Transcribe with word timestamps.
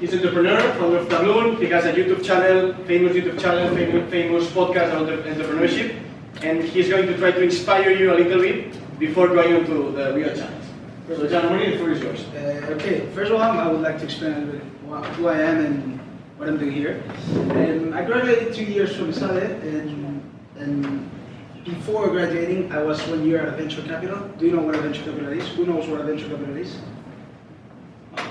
He's 0.00 0.12
an 0.12 0.18
entrepreneur 0.18 0.60
from 0.74 0.92
North 0.92 1.08
Tabloon. 1.08 1.56
He 1.56 1.66
has 1.66 1.86
a 1.86 1.92
YouTube 1.92 2.22
channel, 2.22 2.74
famous 2.84 3.16
YouTube 3.16 3.40
channel, 3.40 3.74
famous, 3.74 4.10
famous 4.10 4.46
podcast 4.50 4.94
on 4.94 5.06
entrepreneurship. 5.06 5.98
And 6.42 6.62
he's 6.62 6.90
going 6.90 7.06
to 7.06 7.16
try 7.16 7.30
to 7.30 7.42
inspire 7.42 7.90
you 7.90 8.12
a 8.12 8.16
little 8.16 8.42
bit 8.42 8.76
before 8.98 9.28
going 9.28 9.54
on 9.54 9.64
to 9.64 9.90
the 9.92 10.12
real 10.12 10.36
challenge. 10.36 10.64
So 11.08 11.26
John 11.26 11.48
Mooney, 11.48 11.70
the 11.70 11.78
floor 11.78 11.90
is 11.92 12.02
yours. 12.02 12.26
Uh, 12.34 12.74
okay, 12.74 13.06
first 13.14 13.30
of 13.30 13.40
all, 13.40 13.42
I 13.42 13.68
would 13.68 13.80
like 13.80 13.98
to 13.98 14.04
explain 14.04 14.34
a 14.34 14.40
little 14.40 14.52
bit 14.52 15.06
who 15.14 15.28
I 15.28 15.40
am 15.40 15.64
and 15.64 16.00
what 16.36 16.50
I'm 16.50 16.58
doing 16.58 16.72
here. 16.72 17.02
Um, 17.34 17.94
I 17.94 18.04
graduated 18.04 18.54
two 18.54 18.64
years 18.64 18.94
from 18.94 19.08
Esade, 19.08 19.62
and, 19.62 20.20
and 20.58 21.10
before 21.64 22.08
graduating, 22.08 22.70
I 22.70 22.82
was 22.82 23.00
one 23.08 23.26
year 23.26 23.46
at 23.46 23.56
venture 23.56 23.82
capital. 23.82 24.28
Do 24.36 24.46
you 24.46 24.52
know 24.52 24.62
what 24.62 24.74
a 24.74 24.80
venture 24.80 25.04
capital 25.04 25.32
is? 25.32 25.48
Who 25.56 25.64
knows 25.64 25.88
what 25.88 26.00
a 26.00 26.04
venture 26.04 26.28
capital 26.28 26.56
is? 26.56 26.76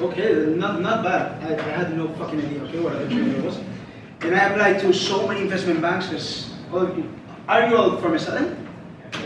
Okay, 0.01 0.53
not, 0.57 0.81
not 0.81 1.03
bad. 1.03 1.41
I, 1.43 1.55
I 1.55 1.69
had 1.69 1.97
no 1.97 2.09
fucking 2.15 2.39
idea, 2.39 2.61
okay, 2.63 2.79
what 2.79 2.93
a 2.95 3.05
venture 3.05 3.23
capital 3.23 3.45
was. 3.45 3.59
And 4.21 4.35
I 4.35 4.49
applied 4.49 4.79
to 4.81 4.93
so 4.93 5.27
many 5.27 5.41
investment 5.41 5.81
banks 5.81 6.07
because 6.07 6.53
oh, 6.71 6.79
all 6.79 6.85
of 6.87 6.97
you, 6.97 7.09
are 7.47 7.69
you 7.69 7.77
all 7.77 7.97
from 7.97 8.15
Esade? 8.15 8.57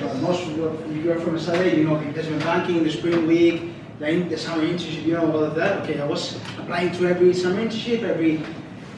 Well, 0.01 0.15
most 0.17 0.43
of 0.43 0.55
you, 0.55 1.01
you're 1.01 1.19
from 1.19 1.39
Saturday, 1.39 1.77
you 1.77 1.85
know 1.85 1.95
investment 1.97 2.43
banking, 2.43 2.83
the 2.83 2.91
spring 2.91 3.25
week, 3.25 3.71
the, 3.99 4.37
summer 4.37 4.63
internship, 4.63 5.05
you 5.05 5.13
know 5.13 5.31
all 5.31 5.43
of 5.43 5.55
that. 5.55 5.81
Okay, 5.83 5.99
I 5.99 6.05
was 6.05 6.35
applying 6.59 6.91
to 6.97 7.07
every 7.07 7.33
summer 7.33 7.65
internship, 7.65 8.03
every 8.03 8.43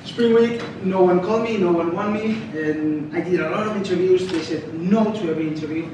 spring 0.03 0.33
week. 0.33 0.61
No 0.83 1.03
one 1.03 1.21
called 1.21 1.43
me, 1.43 1.57
no 1.57 1.71
one 1.71 1.95
wanted 1.95 2.21
me, 2.21 2.59
and 2.59 3.15
I 3.15 3.21
did 3.21 3.39
a 3.39 3.49
lot 3.49 3.67
of 3.67 3.77
interviews. 3.77 4.27
They 4.27 4.41
said 4.41 4.73
no 4.73 5.13
to 5.13 5.29
every 5.29 5.47
interview. 5.47 5.89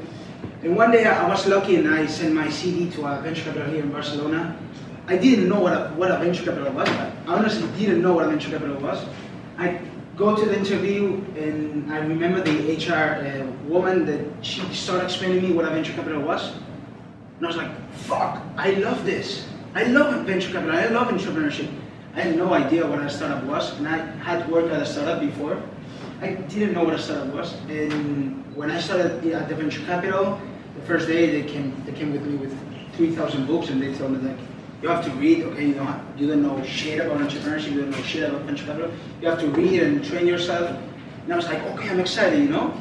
And 0.63 0.75
one 0.75 0.91
day 0.91 1.05
I 1.05 1.27
was 1.27 1.45
lucky 1.45 1.75
and 1.75 1.87
I 1.87 2.07
sent 2.07 2.33
my 2.33 2.47
CV 2.47 2.91
to 2.95 3.05
a 3.05 3.21
venture 3.21 3.43
capital 3.43 3.69
here 3.69 3.83
in 3.83 3.91
Barcelona. 3.91 4.57
I 5.07 5.15
didn't 5.15 5.47
know 5.47 5.61
what 5.61 5.71
a, 5.71 5.87
what 5.95 6.11
a 6.11 6.17
venture 6.17 6.43
capital 6.43 6.71
was. 6.73 6.89
I 6.89 7.11
honestly 7.27 7.65
didn't 7.79 8.01
know 8.01 8.13
what 8.13 8.25
a 8.25 8.29
venture 8.29 8.49
capital 8.49 8.75
was. 8.75 9.05
I 9.57 9.79
go 10.17 10.35
to 10.35 10.45
the 10.45 10.57
interview 10.57 11.23
and 11.37 11.91
I 11.91 11.99
remember 11.99 12.41
the 12.41 12.75
HR 12.75 13.23
uh, 13.23 13.69
woman 13.69 14.05
that 14.05 14.45
she 14.45 14.61
started 14.73 15.05
explaining 15.05 15.41
to 15.41 15.47
me 15.47 15.53
what 15.53 15.63
a 15.63 15.69
venture 15.69 15.93
capital 15.93 16.21
was. 16.21 16.51
And 17.37 17.45
I 17.45 17.47
was 17.47 17.55
like, 17.55 17.91
fuck, 17.91 18.41
I 18.57 18.71
love 18.71 19.05
this. 19.05 19.47
I 19.75 19.83
love 19.83 20.25
venture 20.25 20.51
capital. 20.51 20.75
I 20.75 20.87
love 20.87 21.07
entrepreneurship. 21.07 21.71
I 22.13 22.21
had 22.21 22.35
no 22.35 22.53
idea 22.53 22.85
what 22.85 22.99
a 22.99 23.09
startup 23.09 23.43
was, 23.43 23.77
and 23.77 23.87
I 23.87 23.97
had 23.97 24.49
worked 24.49 24.73
at 24.73 24.81
a 24.81 24.85
startup 24.85 25.21
before. 25.21 25.61
I 26.19 26.31
didn't 26.31 26.73
know 26.73 26.83
what 26.83 26.95
a 26.95 26.99
startup 26.99 27.33
was. 27.33 27.53
And 27.69 28.43
when 28.55 28.71
I 28.71 28.81
started 28.81 29.23
at 29.31 29.47
the 29.47 29.55
venture 29.55 29.85
capital, 29.85 30.41
the 30.75 30.81
first 30.81 31.07
day 31.07 31.29
they 31.29 31.47
came, 31.47 31.81
they 31.85 31.91
came 31.91 32.11
with 32.11 32.25
me 32.25 32.37
with 32.37 32.57
3,000 32.95 33.45
books, 33.45 33.69
and 33.69 33.79
they 33.79 33.93
told 33.93 34.13
me 34.13 34.27
like, 34.27 34.39
you 34.81 34.89
have 34.89 35.03
to 35.05 35.11
read, 35.11 35.43
okay, 35.43 35.67
you 35.67 35.73
don't, 35.73 36.17
you 36.17 36.27
don't 36.27 36.43
know 36.43 36.63
shit 36.63 36.99
about 36.99 37.19
entrepreneurship, 37.19 37.71
you 37.71 37.81
don't 37.81 37.91
know 37.91 38.01
shit 38.03 38.29
about 38.29 38.43
venture 38.43 38.65
capital. 38.65 38.91
You 39.21 39.29
have 39.29 39.39
to 39.39 39.47
read 39.47 39.81
and 39.81 40.05
train 40.05 40.27
yourself. 40.27 40.77
And 41.23 41.33
I 41.33 41.35
was 41.35 41.45
like, 41.45 41.61
okay, 41.63 41.89
I'm 41.89 41.99
excited, 41.99 42.39
you 42.39 42.49
know? 42.49 42.73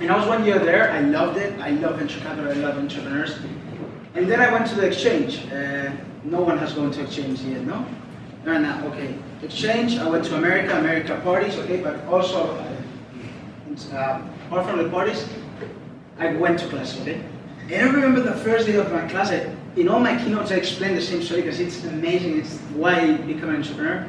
And 0.00 0.10
I 0.10 0.18
was 0.18 0.26
one 0.26 0.44
year 0.44 0.58
there, 0.58 0.90
I 0.90 1.00
loved 1.00 1.38
it, 1.38 1.58
I 1.60 1.70
love 1.70 1.98
venture 1.98 2.20
capital, 2.20 2.50
I 2.50 2.54
love 2.54 2.78
entrepreneurs. 2.78 3.38
And 4.14 4.28
then 4.28 4.40
I 4.40 4.50
went 4.52 4.66
to 4.68 4.74
the 4.74 4.86
exchange. 4.86 5.46
Uh, 5.52 5.92
no 6.24 6.40
one 6.40 6.58
has 6.58 6.72
gone 6.72 6.90
to 6.90 7.02
exchange 7.02 7.40
yet, 7.42 7.62
no? 7.62 7.86
No, 8.44 8.58
no, 8.58 8.88
okay. 8.88 9.14
Exchange, 9.42 9.98
I 9.98 10.08
went 10.08 10.24
to 10.26 10.36
America, 10.36 10.78
America 10.78 11.20
parties, 11.22 11.56
okay, 11.58 11.80
but 11.80 12.04
also, 12.06 12.56
uh, 12.56 13.96
uh, 13.96 14.22
apart 14.46 14.66
from 14.66 14.82
the 14.82 14.88
parties, 14.88 15.28
I 16.18 16.32
went 16.34 16.58
to 16.58 16.68
class, 16.68 16.98
okay? 17.00 17.22
And 17.70 17.88
I 17.88 17.92
remember 17.92 18.20
the 18.20 18.34
first 18.34 18.66
day 18.66 18.74
of 18.76 18.90
my 18.92 19.06
class, 19.08 19.30
I, 19.30 19.54
in 19.76 19.88
all 19.88 20.00
my 20.00 20.16
keynotes, 20.22 20.50
I 20.50 20.56
explain 20.56 20.94
the 20.94 21.02
same 21.02 21.22
story 21.22 21.42
because 21.42 21.60
it's 21.60 21.84
amazing. 21.84 22.38
It's 22.38 22.58
why 22.74 23.00
I 23.00 23.12
become 23.18 23.50
an 23.50 23.56
entrepreneur. 23.56 24.06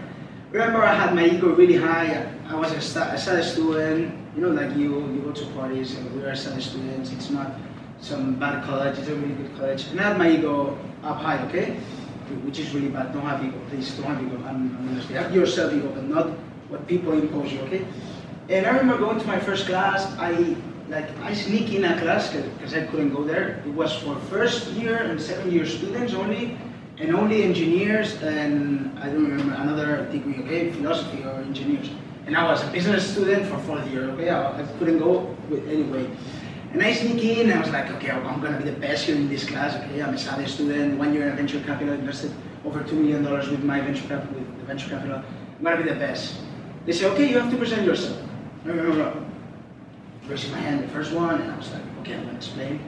Remember, 0.51 0.83
I 0.83 0.93
had 0.93 1.15
my 1.15 1.25
ego 1.25 1.55
really 1.55 1.75
high. 1.77 2.27
I 2.47 2.55
was 2.55 2.71
a, 2.71 2.81
stu- 2.81 2.99
a 2.99 3.17
study 3.17 3.43
student. 3.43 4.17
You 4.35 4.41
know, 4.41 4.49
like 4.49 4.75
you, 4.75 4.99
you 5.11 5.21
go 5.21 5.31
to 5.31 5.45
parties, 5.53 5.95
and 5.95 6.13
we 6.15 6.23
are 6.23 6.35
study 6.35 6.61
students. 6.61 7.11
It's 7.11 7.29
not 7.29 7.51
some 7.99 8.35
bad 8.39 8.63
college. 8.63 8.97
It's 8.97 9.07
a 9.07 9.15
really 9.15 9.35
good 9.35 9.55
college. 9.57 9.87
And 9.87 9.99
I 9.99 10.03
had 10.09 10.17
my 10.17 10.31
ego 10.31 10.77
up 11.03 11.17
high, 11.17 11.41
okay? 11.47 11.77
Which 12.43 12.59
is 12.59 12.73
really 12.73 12.89
bad. 12.89 13.13
Don't 13.13 13.23
have 13.23 13.43
ego, 13.43 13.59
please. 13.69 13.91
Don't 13.95 14.07
have 14.07 14.23
ego. 14.23 14.37
I'm, 14.47 14.75
I'm 14.77 14.89
honestly. 14.89 15.15
Have 15.15 15.33
yourself 15.35 15.73
ego, 15.73 15.91
but 15.93 16.03
not 16.07 16.27
what 16.69 16.87
people 16.87 17.13
impose 17.13 17.51
you, 17.51 17.59
okay? 17.61 17.85
And 18.49 18.65
I 18.65 18.69
remember 18.71 18.97
going 18.97 19.19
to 19.19 19.27
my 19.27 19.39
first 19.39 19.67
class. 19.67 20.05
I 20.17 20.55
like 20.91 21.07
I 21.21 21.33
sneak 21.33 21.71
in 21.71 21.85
a 21.85 21.97
class 22.01 22.29
because 22.33 22.73
I 22.73 22.85
couldn't 22.87 23.13
go 23.15 23.23
there. 23.23 23.63
It 23.65 23.73
was 23.73 23.95
for 23.95 24.15
first 24.29 24.67
year 24.73 24.97
and 24.97 25.19
second 25.19 25.51
year 25.53 25.65
students 25.65 26.13
only, 26.13 26.57
and 26.99 27.15
only 27.15 27.43
engineers 27.43 28.21
and 28.21 28.99
I 28.99 29.05
don't 29.07 29.23
remember 29.23 29.55
another 29.55 30.05
degree, 30.11 30.43
okay, 30.43 30.71
philosophy 30.71 31.23
or 31.23 31.39
engineers. 31.39 31.89
And 32.27 32.35
I 32.35 32.43
was 32.43 32.61
a 32.61 32.67
business 32.71 33.09
student 33.09 33.47
for 33.47 33.57
fourth 33.59 33.87
year, 33.89 34.11
okay. 34.11 34.29
I, 34.29 34.63
couldn't 34.77 34.99
go 34.99 35.33
with 35.49 35.67
anyway. 35.67 36.07
And 36.73 36.83
I 36.83 36.93
sneak 36.93 37.23
in, 37.23 37.49
and 37.49 37.53
I 37.53 37.61
was 37.61 37.71
like, 37.71 37.89
okay, 37.95 38.11
I'm 38.11 38.41
gonna 38.41 38.57
be 38.57 38.65
the 38.69 38.79
best 38.79 39.05
here 39.05 39.15
in 39.15 39.29
this 39.29 39.47
class, 39.47 39.75
okay. 39.75 40.03
I'm 40.03 40.13
a 40.13 40.17
Esade 40.17 40.47
student, 40.47 40.99
one 40.99 41.13
year 41.13 41.29
in 41.29 41.35
venture 41.37 41.61
capital, 41.61 41.93
invested 41.93 42.31
over 42.65 42.83
two 42.83 42.95
million 42.95 43.23
dollars 43.23 43.49
with 43.49 43.63
my 43.63 43.79
venture 43.79 44.07
capital, 44.07 44.35
with 44.35 44.59
the 44.59 44.65
venture 44.65 44.89
capital. 44.89 45.23
I'm 45.57 45.63
gonna 45.63 45.77
be 45.77 45.89
the 45.89 45.95
best. 45.95 46.35
They 46.85 46.91
say, 46.91 47.05
okay, 47.05 47.29
you 47.29 47.39
have 47.39 47.49
to 47.49 47.57
present 47.57 47.85
yourself. 47.85 48.17
Raising 50.27 50.51
my 50.51 50.59
hand, 50.59 50.83
the 50.83 50.87
first 50.89 51.11
one, 51.13 51.41
and 51.41 51.51
I 51.51 51.57
was 51.57 51.71
like, 51.71 51.81
okay, 52.01 52.13
I'm 52.13 52.25
gonna 52.25 52.37
explain. 52.37 52.79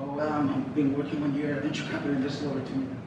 Oh, 0.00 0.16
well, 0.16 0.28
I'm, 0.28 0.48
I've 0.48 0.74
been 0.74 0.96
working 0.96 1.20
one 1.20 1.34
year 1.34 1.56
at 1.56 1.62
venture 1.62 1.84
capital, 1.84 2.16
invested 2.16 2.48
over 2.48 2.60
two 2.60 2.74
million. 2.74 3.02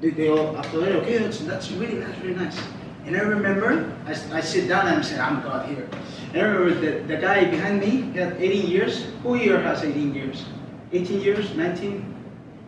They, 0.00 0.10
they 0.10 0.28
all 0.28 0.56
applauded, 0.56 0.96
okay, 0.96 1.18
that's, 1.18 1.38
that's 1.40 1.70
really 1.72 1.94
nice, 1.94 2.18
really 2.18 2.34
nice. 2.34 2.60
And 3.04 3.16
I 3.16 3.20
remember, 3.20 3.92
I, 4.06 4.10
I 4.36 4.40
sit 4.40 4.68
down 4.68 4.86
and 4.86 4.98
I 4.98 5.02
say, 5.02 5.18
I'm 5.18 5.42
God 5.42 5.68
here. 5.68 5.88
And 6.32 6.42
I 6.42 6.44
remember 6.44 6.74
the, 6.80 7.14
the 7.14 7.20
guy 7.20 7.44
behind 7.44 7.80
me, 7.80 8.12
had 8.18 8.40
18 8.40 8.70
years. 8.70 9.06
Who 9.22 9.34
here 9.34 9.60
has 9.60 9.82
18 9.82 10.14
years? 10.14 10.44
18 10.92 11.20
years, 11.20 11.54
19, 11.54 12.14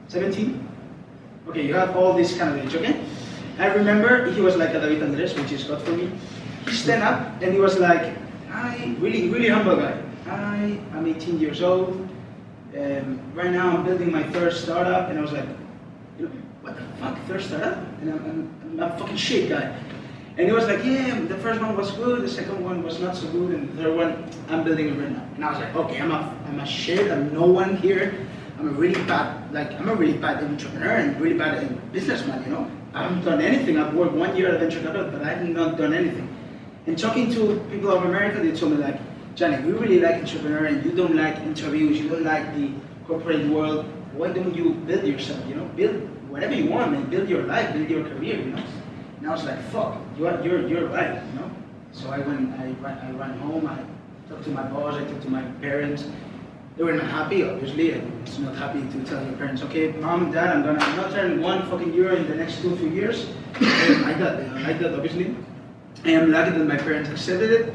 17? 0.08 0.68
Okay, 1.48 1.66
you 1.66 1.74
have 1.74 1.96
all 1.96 2.14
this 2.14 2.36
kind 2.36 2.58
of 2.58 2.64
age, 2.64 2.74
okay? 2.74 3.04
I 3.58 3.66
remember 3.66 4.30
he 4.32 4.40
was 4.40 4.56
like 4.56 4.70
a 4.70 4.80
David 4.80 5.02
Andres, 5.02 5.34
which 5.34 5.52
is 5.52 5.64
God 5.64 5.82
for 5.82 5.92
me. 5.92 6.10
He 6.66 6.72
stand 6.72 7.02
up 7.02 7.40
and 7.42 7.52
he 7.52 7.60
was 7.60 7.78
like, 7.78 8.16
I, 8.54 8.96
really, 9.00 9.28
really 9.28 9.48
humble 9.48 9.76
guy. 9.76 10.00
I, 10.26 10.78
I'm 10.94 11.06
18 11.06 11.40
years 11.40 11.60
old. 11.60 12.08
Um, 12.76 13.20
right 13.34 13.50
now 13.50 13.76
I'm 13.76 13.84
building 13.84 14.12
my 14.12 14.22
first 14.30 14.62
startup. 14.62 15.10
And 15.10 15.18
I 15.18 15.22
was 15.22 15.32
like, 15.32 15.48
you 16.18 16.26
know, 16.26 16.32
what 16.62 16.76
the 16.76 16.82
fuck, 17.00 17.18
first 17.26 17.48
startup? 17.48 17.78
And 18.00 18.10
I'm, 18.10 18.24
I'm, 18.24 18.80
I'm 18.80 18.92
a 18.92 18.98
fucking 18.98 19.16
shit 19.16 19.48
guy. 19.48 19.76
And 20.36 20.48
he 20.48 20.52
was 20.52 20.66
like, 20.66 20.84
yeah, 20.84 21.20
the 21.20 21.36
first 21.38 21.60
one 21.60 21.76
was 21.76 21.92
good, 21.92 22.22
the 22.22 22.28
second 22.28 22.64
one 22.64 22.82
was 22.82 22.98
not 22.98 23.16
so 23.16 23.28
good, 23.28 23.54
and 23.54 23.68
the 23.70 23.84
third 23.84 23.96
one, 23.96 24.28
I'm 24.48 24.64
building 24.64 24.88
it 24.88 24.98
right 24.98 25.10
now. 25.12 25.24
And 25.36 25.44
I 25.44 25.50
was 25.50 25.60
like, 25.60 25.76
okay, 25.76 26.00
I'm 26.00 26.10
a, 26.10 26.36
I'm 26.48 26.58
a 26.58 26.66
shit, 26.66 27.12
I'm 27.12 27.32
no 27.32 27.46
one 27.46 27.76
here. 27.76 28.26
I'm 28.58 28.68
a 28.68 28.72
really 28.72 29.00
bad, 29.04 29.52
like, 29.52 29.70
I'm 29.78 29.88
a 29.88 29.94
really 29.94 30.18
bad 30.18 30.42
entrepreneur 30.42 30.90
and 30.90 31.20
really 31.20 31.38
bad 31.38 31.92
businessman, 31.92 32.42
you 32.42 32.50
know? 32.50 32.68
I 32.94 33.04
haven't 33.04 33.24
done 33.24 33.40
anything. 33.40 33.78
I've 33.78 33.94
worked 33.94 34.14
one 34.14 34.36
year 34.36 34.52
at 34.52 34.60
venture 34.60 34.80
capital, 34.80 35.08
but 35.10 35.22
I 35.22 35.34
have 35.34 35.48
not 35.48 35.76
done 35.76 35.94
anything. 35.94 36.33
And 36.86 36.98
talking 36.98 37.32
to 37.32 37.60
people 37.70 37.90
of 37.90 38.04
America, 38.04 38.40
they 38.40 38.52
told 38.56 38.72
me 38.72 38.78
like, 38.78 39.00
Johnny, 39.34 39.62
we 39.64 39.72
really 39.72 40.00
like 40.00 40.16
entrepreneur 40.16 40.66
and 40.66 40.84
you 40.84 40.92
don't 40.92 41.16
like 41.16 41.36
interviews, 41.38 41.98
you 42.00 42.08
don't 42.08 42.24
like 42.24 42.54
the 42.54 42.70
corporate 43.06 43.46
world. 43.48 43.86
Why 44.12 44.30
don't 44.32 44.54
you 44.54 44.74
build 44.86 45.04
yourself, 45.04 45.40
you 45.48 45.56
know? 45.56 45.64
Build 45.76 45.96
whatever 46.30 46.54
you 46.54 46.70
want, 46.70 46.92
man. 46.92 47.10
Build 47.10 47.28
your 47.28 47.42
life, 47.44 47.72
build 47.72 47.90
your 47.90 48.04
career, 48.04 48.36
you 48.38 48.52
know? 48.52 48.62
And 49.18 49.26
I 49.26 49.30
was 49.30 49.44
like, 49.44 49.60
fuck, 49.70 49.98
you're, 50.18 50.40
you're, 50.44 50.68
you're 50.68 50.86
right, 50.88 51.14
you 51.32 51.40
know? 51.40 51.50
So 51.92 52.10
I 52.10 52.18
went, 52.20 52.52
I, 52.60 52.74
ran- 52.80 52.98
I 52.98 53.10
ran 53.12 53.38
home, 53.38 53.66
I 53.66 53.78
talked 54.28 54.44
to 54.44 54.50
my 54.50 54.62
boss, 54.64 54.94
I 54.94 55.04
talked 55.04 55.22
to 55.22 55.30
my 55.30 55.42
parents. 55.60 56.04
They 56.76 56.82
were 56.84 56.92
not 56.92 57.08
happy, 57.10 57.44
obviously. 57.48 57.92
and 57.92 58.12
It's 58.26 58.38
not 58.38 58.54
happy 58.56 58.80
to 58.80 59.04
tell 59.04 59.24
your 59.24 59.34
parents, 59.34 59.62
okay, 59.62 59.88
mom, 59.92 60.24
and 60.24 60.32
dad, 60.32 60.56
I'm 60.56 60.62
gonna 60.64 60.78
not 60.96 61.12
earn 61.14 61.40
one 61.40 61.68
fucking 61.70 61.94
euro 61.94 62.14
in 62.16 62.28
the 62.28 62.34
next 62.34 62.60
two, 62.62 62.76
three 62.76 62.90
years. 62.90 63.26
I 63.60 64.14
got 64.18 64.40
I 64.40 64.72
got 64.72 64.94
obviously. 64.94 65.36
I 66.04 66.10
am 66.10 66.30
lucky 66.30 66.58
that 66.58 66.64
my 66.64 66.76
parents 66.76 67.10
accepted 67.10 67.50
it. 67.50 67.74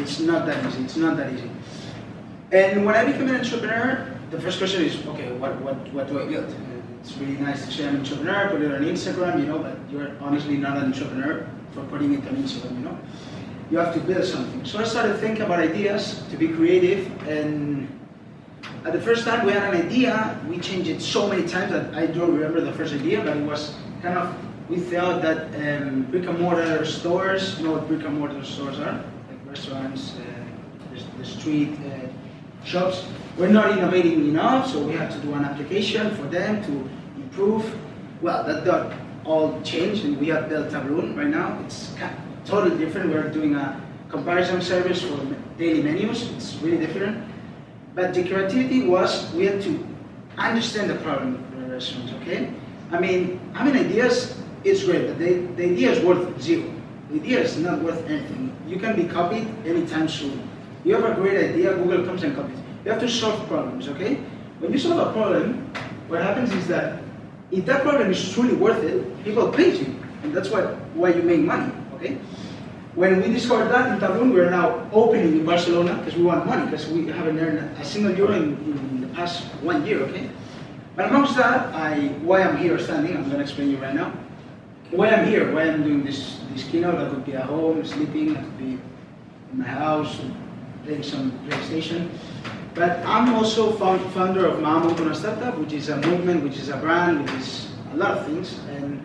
It's 0.00 0.20
not 0.20 0.46
that 0.46 0.64
easy. 0.66 0.82
It's 0.82 0.96
not 0.96 1.16
that 1.16 1.32
easy. 1.32 1.50
And 2.52 2.84
when 2.84 2.94
I 2.94 3.04
became 3.04 3.28
an 3.28 3.36
entrepreneur, 3.36 4.18
the 4.30 4.40
first 4.40 4.58
question 4.58 4.82
is, 4.82 5.06
okay, 5.06 5.32
what, 5.32 5.60
what, 5.60 5.76
what 5.92 6.08
do 6.08 6.20
I 6.20 6.26
build? 6.26 6.54
It's 7.00 7.16
really 7.18 7.36
nice 7.36 7.66
to 7.66 7.72
say 7.72 7.86
I'm 7.86 7.96
an 7.96 8.00
entrepreneur, 8.00 8.48
put 8.50 8.62
it 8.62 8.72
on 8.72 8.82
Instagram, 8.82 9.40
you 9.40 9.46
know, 9.46 9.58
but 9.58 9.76
you're 9.90 10.16
honestly 10.20 10.56
not 10.56 10.78
an 10.78 10.84
entrepreneur 10.84 11.46
for 11.72 11.84
putting 11.84 12.14
it 12.14 12.26
on 12.26 12.36
Instagram, 12.36 12.78
you 12.78 12.84
know. 12.84 12.98
You 13.70 13.78
have 13.78 13.94
to 13.94 14.00
build 14.00 14.24
something. 14.24 14.64
So 14.64 14.78
I 14.78 14.84
started 14.84 15.18
thinking 15.18 15.42
about 15.42 15.60
ideas 15.60 16.22
to 16.30 16.36
be 16.36 16.48
creative, 16.48 17.10
and 17.28 17.88
at 18.84 18.92
the 18.92 19.00
first 19.00 19.24
time 19.24 19.46
we 19.46 19.52
had 19.52 19.74
an 19.74 19.86
idea, 19.86 20.40
we 20.48 20.58
changed 20.58 20.88
it 20.88 21.00
so 21.00 21.28
many 21.28 21.46
times 21.46 21.72
that 21.72 21.94
I 21.94 22.06
don't 22.06 22.34
remember 22.34 22.60
the 22.60 22.72
first 22.72 22.94
idea, 22.94 23.22
but 23.22 23.36
it 23.36 23.44
was 23.44 23.74
kind 24.02 24.18
of, 24.18 24.34
we 24.68 24.78
thought 24.78 25.20
that 25.22 25.54
um, 25.54 26.02
brick 26.10 26.26
and 26.26 26.40
mortar 26.40 26.84
stores, 26.86 27.58
you 27.58 27.66
know 27.66 27.72
what 27.72 27.86
brick 27.86 28.04
and 28.04 28.18
mortar 28.18 28.42
stores 28.44 28.78
are? 28.78 29.04
Like 29.28 29.46
restaurants, 29.46 30.14
uh, 30.14 30.22
the, 30.94 31.18
the 31.18 31.24
street 31.24 31.78
uh, 31.80 32.64
shops, 32.64 33.06
were 33.36 33.48
not 33.48 33.76
innovating 33.76 34.28
enough, 34.28 34.70
so 34.70 34.80
we 34.80 34.92
had 34.92 35.10
to 35.10 35.18
do 35.18 35.34
an 35.34 35.44
application 35.44 36.14
for 36.16 36.22
them 36.22 36.62
to 36.64 36.90
improve. 37.20 37.78
Well, 38.22 38.44
that 38.44 38.64
got 38.64 38.92
all 39.24 39.60
changed 39.62 40.04
and 40.04 40.18
we 40.18 40.28
have 40.28 40.48
built 40.48 40.70
Tabloon 40.70 41.16
right 41.16 41.26
now. 41.26 41.58
It's 41.64 41.94
totally 42.44 42.78
different. 42.78 43.10
We're 43.10 43.28
doing 43.28 43.54
a 43.54 43.80
comparison 44.08 44.62
service 44.62 45.02
for 45.02 45.18
daily 45.58 45.82
menus. 45.82 46.30
It's 46.32 46.54
really 46.56 46.78
different. 46.78 47.22
But 47.94 48.14
the 48.14 48.24
creativity 48.24 48.86
was 48.86 49.32
we 49.34 49.46
had 49.46 49.60
to 49.62 49.86
understand 50.38 50.90
the 50.90 50.96
problem 50.96 51.44
for 51.50 51.60
the 51.60 51.66
restaurants, 51.74 52.12
okay? 52.22 52.52
I 52.90 53.00
mean, 53.00 53.40
having 53.54 53.76
ideas 53.76 54.36
is 54.64 54.84
great, 54.84 55.06
but 55.06 55.18
the, 55.18 55.34
the 55.56 55.64
idea 55.64 55.92
is 55.92 56.04
worth 56.04 56.40
zero. 56.40 56.72
The 57.10 57.20
idea 57.20 57.40
is 57.40 57.58
not 57.58 57.80
worth 57.82 58.04
anything. 58.08 58.54
You 58.66 58.78
can 58.78 58.96
be 58.96 59.04
copied 59.04 59.46
anytime 59.66 60.08
soon. 60.08 60.48
You 60.84 60.94
have 60.94 61.04
a 61.04 61.14
great 61.14 61.52
idea, 61.52 61.74
Google 61.74 62.04
comes 62.04 62.22
and 62.22 62.34
copies. 62.34 62.58
You 62.84 62.90
have 62.92 63.00
to 63.00 63.08
solve 63.08 63.46
problems, 63.48 63.88
okay? 63.88 64.16
When 64.58 64.72
you 64.72 64.78
solve 64.78 64.98
a 64.98 65.12
problem, 65.12 65.70
what 66.08 66.22
happens 66.22 66.52
is 66.52 66.66
that 66.68 67.02
if 67.50 67.64
that 67.66 67.82
problem 67.82 68.10
is 68.10 68.32
truly 68.32 68.54
worth 68.54 68.82
it, 68.82 69.24
people 69.24 69.48
pay 69.48 69.76
you, 69.76 69.96
and 70.22 70.34
that's 70.34 70.50
what 70.50 70.76
why 70.94 71.10
you 71.10 71.22
make 71.22 71.40
money, 71.40 71.72
okay? 71.96 72.18
When 72.94 73.20
we 73.20 73.32
discovered 73.32 73.68
that 73.68 73.92
in 73.92 73.98
Tabloon, 74.00 74.32
we 74.32 74.40
are 74.40 74.50
now 74.50 74.88
opening 74.92 75.40
in 75.40 75.44
Barcelona 75.44 75.96
because 75.98 76.16
we 76.16 76.22
want 76.24 76.46
money, 76.46 76.64
because 76.64 76.86
we 76.88 77.06
haven't 77.08 77.38
earned 77.38 77.58
a 77.78 77.84
single 77.84 78.14
euro 78.14 78.32
in, 78.34 78.54
in 78.64 79.00
the 79.00 79.08
past 79.08 79.44
one 79.62 79.84
year, 79.84 80.00
okay? 80.08 80.30
But 80.96 81.10
amongst 81.10 81.36
that, 81.36 81.74
I, 81.74 82.08
why 82.22 82.42
I'm 82.42 82.56
here 82.56 82.78
standing, 82.78 83.16
I'm 83.16 83.28
gonna 83.28 83.42
explain 83.42 83.70
you 83.70 83.78
right 83.78 83.94
now. 83.94 84.12
Why 84.94 85.10
I'm 85.10 85.26
here, 85.26 85.52
why 85.52 85.62
I'm 85.62 85.82
doing 85.82 86.04
this, 86.04 86.38
this 86.52 86.62
keynote, 86.70 86.94
I 86.94 87.10
could 87.10 87.26
be 87.26 87.34
at 87.34 87.46
home, 87.46 87.84
sleeping, 87.84 88.36
I 88.36 88.40
could 88.40 88.58
be 88.58 88.78
in 89.50 89.58
my 89.58 89.64
house, 89.64 90.20
playing 90.84 91.02
some 91.02 91.32
PlayStation. 91.48 92.10
But 92.74 93.04
I'm 93.04 93.34
also 93.34 93.72
found, 93.72 94.00
founder 94.12 94.46
of 94.46 94.60
Mamá 94.60 94.86
Monto 94.86 95.00
una 95.00 95.16
Startup, 95.16 95.58
which 95.58 95.72
is 95.72 95.88
a 95.88 95.96
movement, 95.96 96.44
which 96.44 96.58
is 96.58 96.68
a 96.68 96.76
brand, 96.76 97.22
which 97.22 97.32
is 97.32 97.72
a 97.92 97.96
lot 97.96 98.18
of 98.18 98.26
things. 98.26 98.60
And 98.70 99.04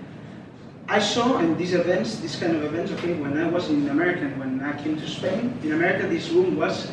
I 0.87 0.99
saw 0.99 1.39
in 1.39 1.57
these 1.57 1.73
events, 1.73 2.17
this 2.17 2.39
kind 2.39 2.55
of 2.55 2.63
events, 2.65 2.91
okay, 2.91 3.15
when 3.15 3.35
I 3.39 3.49
was 3.49 3.71
in 3.71 3.89
America, 3.89 4.25
when 4.37 4.61
I 4.61 4.79
came 4.83 4.95
to 4.95 5.07
Spain, 5.09 5.57
in 5.63 5.71
America 5.71 6.05
this 6.05 6.29
room 6.29 6.55
was 6.55 6.87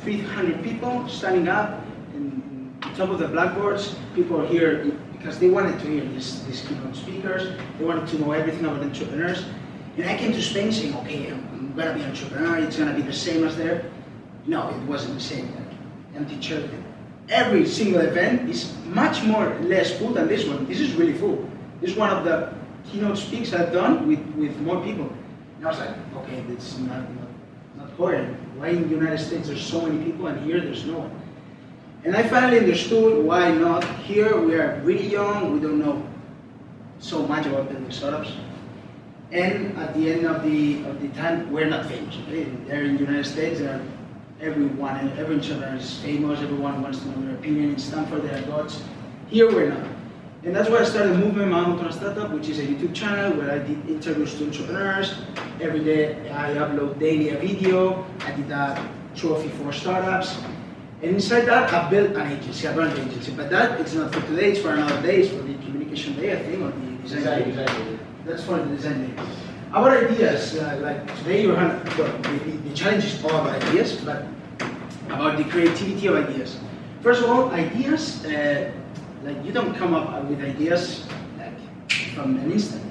300 0.00 0.62
people 0.62 1.08
standing 1.08 1.48
up 1.48 1.82
in, 2.12 2.76
in 2.82 2.94
top 2.96 3.08
of 3.08 3.18
the 3.18 3.28
blackboards. 3.28 3.96
People 4.14 4.46
here 4.46 4.92
because 5.26 5.40
they 5.40 5.50
wanted 5.50 5.76
to 5.80 5.86
hear 5.88 6.04
this, 6.04 6.44
these 6.44 6.60
keynote 6.60 6.94
speakers. 6.94 7.58
They 7.80 7.84
wanted 7.84 8.06
to 8.10 8.18
know 8.20 8.30
everything 8.30 8.64
about 8.64 8.80
entrepreneurs. 8.80 9.44
And 9.96 10.08
I 10.08 10.16
came 10.16 10.30
to 10.30 10.40
Spain 10.40 10.70
saying, 10.70 10.94
okay, 10.98 11.32
I'm, 11.32 11.74
gonna 11.74 11.94
be 11.94 12.02
an 12.02 12.10
entrepreneur, 12.10 12.58
it's 12.58 12.76
gonna 12.76 12.94
be 12.94 13.02
the 13.02 13.12
same 13.12 13.42
as 13.42 13.56
there. 13.56 13.90
No, 14.46 14.68
it 14.68 14.80
wasn't 14.82 15.14
the 15.14 15.20
same. 15.20 15.52
Like, 15.56 15.74
empty 16.14 16.38
chair. 16.38 16.70
Every 17.28 17.66
single 17.66 18.02
event 18.02 18.48
is 18.48 18.72
much 18.84 19.24
more 19.24 19.52
less 19.62 19.98
full 19.98 20.12
than 20.12 20.28
this 20.28 20.46
one. 20.46 20.64
This 20.66 20.78
is 20.78 20.94
really 20.94 21.14
full. 21.14 21.50
This 21.80 21.90
is 21.90 21.96
one 21.96 22.10
of 22.10 22.24
the 22.24 22.54
keynote 22.88 23.18
speaks 23.18 23.52
I've 23.52 23.72
done 23.72 24.06
with, 24.06 24.24
with 24.36 24.56
more 24.60 24.80
people. 24.80 25.12
And 25.56 25.66
I 25.66 25.70
was 25.70 25.80
like, 25.80 25.90
okay, 26.18 26.40
this 26.42 26.74
is 26.74 26.78
not, 26.78 27.02
not, 27.16 27.28
not 27.76 27.96
coherent. 27.96 28.38
Why 28.58 28.68
in 28.68 28.84
the 28.84 28.94
United 28.94 29.18
States 29.18 29.48
there's 29.48 29.66
so 29.66 29.82
many 29.82 30.04
people 30.04 30.28
and 30.28 30.46
here 30.46 30.60
there's 30.60 30.84
no 30.84 30.98
one? 30.98 31.25
And 32.06 32.14
I 32.14 32.22
finally 32.22 32.60
understood 32.60 33.24
why 33.24 33.50
not. 33.50 33.84
Here 34.06 34.40
we 34.40 34.54
are 34.54 34.80
really 34.84 35.08
young, 35.08 35.52
we 35.52 35.58
don't 35.58 35.80
know 35.80 36.06
so 37.00 37.26
much 37.26 37.46
about 37.46 37.68
building 37.68 37.90
startups. 37.90 38.30
And 39.32 39.76
at 39.76 39.92
the 39.92 40.12
end 40.12 40.24
of 40.24 40.44
the 40.44 40.84
of 40.84 41.02
the 41.02 41.08
time, 41.18 41.50
we're 41.50 41.68
not 41.68 41.86
famous. 41.86 42.16
There 42.28 42.84
in 42.84 42.94
the 42.94 43.02
United 43.02 43.26
States, 43.26 43.58
there 43.58 43.74
are 43.74 43.82
everyone, 44.40 45.18
every 45.18 45.34
entrepreneur 45.34 45.74
is 45.74 45.98
famous. 45.98 46.38
Everyone 46.40 46.80
wants 46.80 47.00
to 47.00 47.08
know 47.08 47.26
their 47.26 47.34
opinion. 47.34 47.70
In 47.70 47.78
Stanford, 47.80 48.22
there 48.22 48.38
are 48.38 48.46
gods. 48.46 48.84
Here, 49.26 49.50
we're 49.50 49.70
not. 49.70 49.90
And 50.44 50.54
that's 50.54 50.70
why 50.70 50.78
I 50.78 50.84
started 50.84 51.18
Movement 51.18 51.50
Mountain 51.50 51.90
Startup, 51.90 52.30
which 52.30 52.48
is 52.48 52.60
a 52.60 52.62
YouTube 52.62 52.94
channel 52.94 53.36
where 53.36 53.50
I 53.50 53.58
did 53.58 53.90
interviews 53.90 54.38
to 54.38 54.44
entrepreneurs. 54.44 55.12
Every 55.60 55.82
day, 55.82 56.30
I 56.30 56.54
upload 56.54 57.00
daily 57.00 57.30
a 57.30 57.36
video. 57.36 58.06
I 58.20 58.30
did 58.30 58.48
a 58.52 58.78
trophy 59.16 59.48
for 59.58 59.72
startups. 59.72 60.38
And 61.02 61.14
inside 61.14 61.42
that, 61.42 61.72
I've 61.72 61.90
built 61.90 62.16
an 62.16 62.32
agency, 62.32 62.66
I 62.66 62.72
a 62.72 62.74
brand 62.74 62.98
agency. 62.98 63.32
But 63.32 63.50
that 63.50 63.80
it's 63.80 63.94
not 63.94 64.14
for 64.14 64.20
today, 64.28 64.52
it's 64.52 64.60
for 64.60 64.72
another 64.72 65.00
day, 65.02 65.20
it's 65.20 65.28
for 65.28 65.42
the 65.42 65.54
communication 65.54 66.16
day, 66.16 66.32
I 66.32 66.42
think, 66.42 66.62
or 66.62 66.70
the 66.70 67.02
design 67.02 67.22
day. 67.22 67.48
Exactly. 67.50 67.98
That's 68.24 68.44
for 68.44 68.56
the 68.56 68.64
design 68.64 69.06
day. 69.06 69.22
Our 69.72 69.90
ideas, 69.90 70.56
uh, 70.56 70.78
like 70.80 71.04
today 71.18 71.42
you're 71.42 71.54
well, 71.54 71.82
the, 71.84 72.30
the, 72.30 72.56
the 72.68 72.74
challenge 72.74 73.04
is 73.04 73.22
all 73.22 73.30
about 73.30 73.62
ideas, 73.62 74.00
but 74.00 74.24
about 75.06 75.36
the 75.36 75.44
creativity 75.44 76.06
of 76.06 76.16
ideas. 76.16 76.58
First 77.02 77.22
of 77.22 77.30
all, 77.30 77.50
ideas, 77.50 78.24
uh, 78.24 78.72
like 79.22 79.44
you 79.44 79.52
don't 79.52 79.74
come 79.74 79.92
up 79.92 80.24
with 80.24 80.40
ideas 80.40 81.04
like 81.38 81.92
from 82.14 82.38
an 82.38 82.50
instant. 82.50 82.82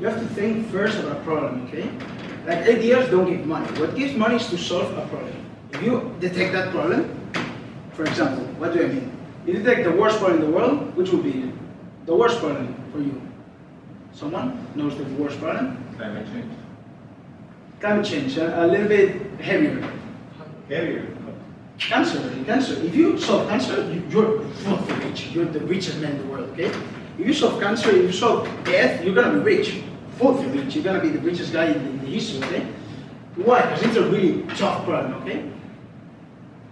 You 0.00 0.06
have 0.06 0.18
to 0.18 0.26
think 0.34 0.66
first 0.68 0.98
about 0.98 1.18
a 1.18 1.20
problem, 1.20 1.68
okay? 1.68 1.90
Like 2.46 2.66
ideas 2.66 3.10
don't 3.10 3.28
give 3.28 3.44
money. 3.44 3.66
What 3.78 3.94
gives 3.94 4.16
money 4.16 4.36
is 4.36 4.48
to 4.48 4.56
solve 4.56 4.96
a 4.96 5.06
problem. 5.08 5.36
If 5.72 5.82
you 5.82 6.16
detect 6.20 6.54
that 6.54 6.70
problem, 6.70 7.19
for 8.00 8.06
example, 8.06 8.44
what 8.58 8.72
do 8.72 8.82
I 8.82 8.88
mean? 8.88 9.12
If 9.46 9.56
you 9.56 9.62
take 9.62 9.84
the 9.84 9.92
worst 9.92 10.20
problem 10.20 10.42
in 10.42 10.50
the 10.50 10.56
world, 10.56 10.96
which 10.96 11.10
would 11.10 11.22
be 11.22 11.52
the 12.06 12.14
worst 12.14 12.38
problem 12.38 12.74
for 12.90 12.98
you? 12.98 13.20
Someone 14.14 14.66
knows 14.74 14.96
the 14.96 15.04
worst 15.20 15.38
problem? 15.38 15.76
Climate 15.98 16.26
change. 16.32 16.52
Climate 17.78 18.06
change, 18.06 18.38
a, 18.38 18.64
a 18.64 18.66
little 18.66 18.88
bit 18.88 19.38
heavier. 19.38 19.86
Heavier. 20.70 21.14
Cancer, 21.78 22.20
cancer. 22.46 22.82
If 22.82 22.94
you 22.94 23.18
solve 23.18 23.46
cancer, 23.50 23.82
you, 23.92 24.02
you're 24.08 24.40
filthy 24.64 24.94
rich. 25.04 25.26
You're 25.32 25.44
the 25.44 25.60
richest 25.60 25.98
man 25.98 26.12
in 26.12 26.18
the 26.22 26.28
world, 26.28 26.48
okay? 26.52 26.72
If 27.18 27.26
you 27.26 27.34
solve 27.34 27.60
cancer, 27.60 27.90
if 27.90 28.02
you 28.02 28.12
solve 28.12 28.48
death, 28.64 29.04
you're 29.04 29.14
gonna 29.14 29.38
be 29.40 29.56
rich. 29.56 29.82
Filthy 30.16 30.46
rich. 30.58 30.74
You're 30.74 30.84
gonna 30.84 31.02
be 31.02 31.10
the 31.10 31.20
richest 31.20 31.52
guy 31.52 31.66
in 31.66 31.84
the, 31.84 31.90
in 31.90 32.00
the 32.00 32.06
history, 32.06 32.46
okay? 32.46 32.66
Why? 33.36 33.60
Because 33.60 33.82
it's 33.82 33.96
a 33.96 34.08
really 34.08 34.42
tough 34.56 34.86
problem, 34.86 35.22
okay? 35.22 35.50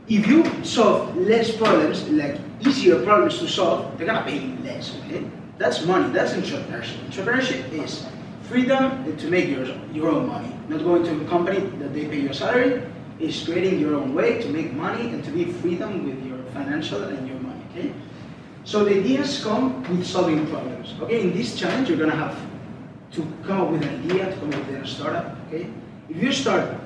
If 0.08 0.26
you 0.26 0.64
solve 0.64 1.14
less 1.16 1.54
problems, 1.54 2.08
like 2.08 2.40
easier 2.66 3.02
problems 3.04 3.38
to 3.40 3.48
solve, 3.48 3.98
they're 3.98 4.06
gonna 4.06 4.24
pay 4.24 4.38
you 4.38 4.56
less, 4.64 4.96
okay? 5.04 5.24
That's 5.58 5.84
money, 5.84 6.10
that's 6.12 6.32
entrepreneurship. 6.32 6.96
Entrepreneurship 7.10 7.72
is 7.72 8.06
freedom 8.48 9.16
to 9.16 9.28
make 9.28 9.50
your, 9.50 9.66
your 9.92 10.08
own 10.08 10.26
money. 10.26 10.54
Not 10.68 10.82
going 10.82 11.04
to 11.04 11.20
a 11.20 11.28
company 11.28 11.60
that 11.60 11.92
they 11.92 12.06
pay 12.06 12.20
your 12.20 12.32
salary, 12.32 12.82
is 13.20 13.42
creating 13.44 13.80
your 13.80 13.96
own 13.96 14.14
way 14.14 14.40
to 14.40 14.48
make 14.48 14.72
money 14.72 15.08
and 15.10 15.22
to 15.24 15.30
be 15.30 15.44
freedom 15.44 16.06
with 16.06 16.24
your 16.24 16.38
financial 16.54 17.02
and 17.02 17.28
your 17.28 17.38
money, 17.40 17.60
okay? 17.72 17.92
So 18.64 18.84
the 18.84 19.00
ideas 19.00 19.42
come 19.42 19.82
with 19.90 20.06
solving 20.06 20.46
problems, 20.46 20.94
okay? 21.02 21.20
In 21.20 21.36
this 21.36 21.58
challenge, 21.58 21.90
you're 21.90 21.98
gonna 21.98 22.16
have 22.16 22.38
to 23.12 23.26
come 23.44 23.60
up 23.60 23.70
with 23.70 23.82
an 23.82 24.10
idea, 24.10 24.30
to 24.30 24.36
come 24.40 24.54
up 24.54 24.66
with 24.68 24.82
a 24.82 24.86
startup, 24.86 25.36
okay? 25.48 25.68
If 26.08 26.16
you 26.16 26.32
start 26.32 26.80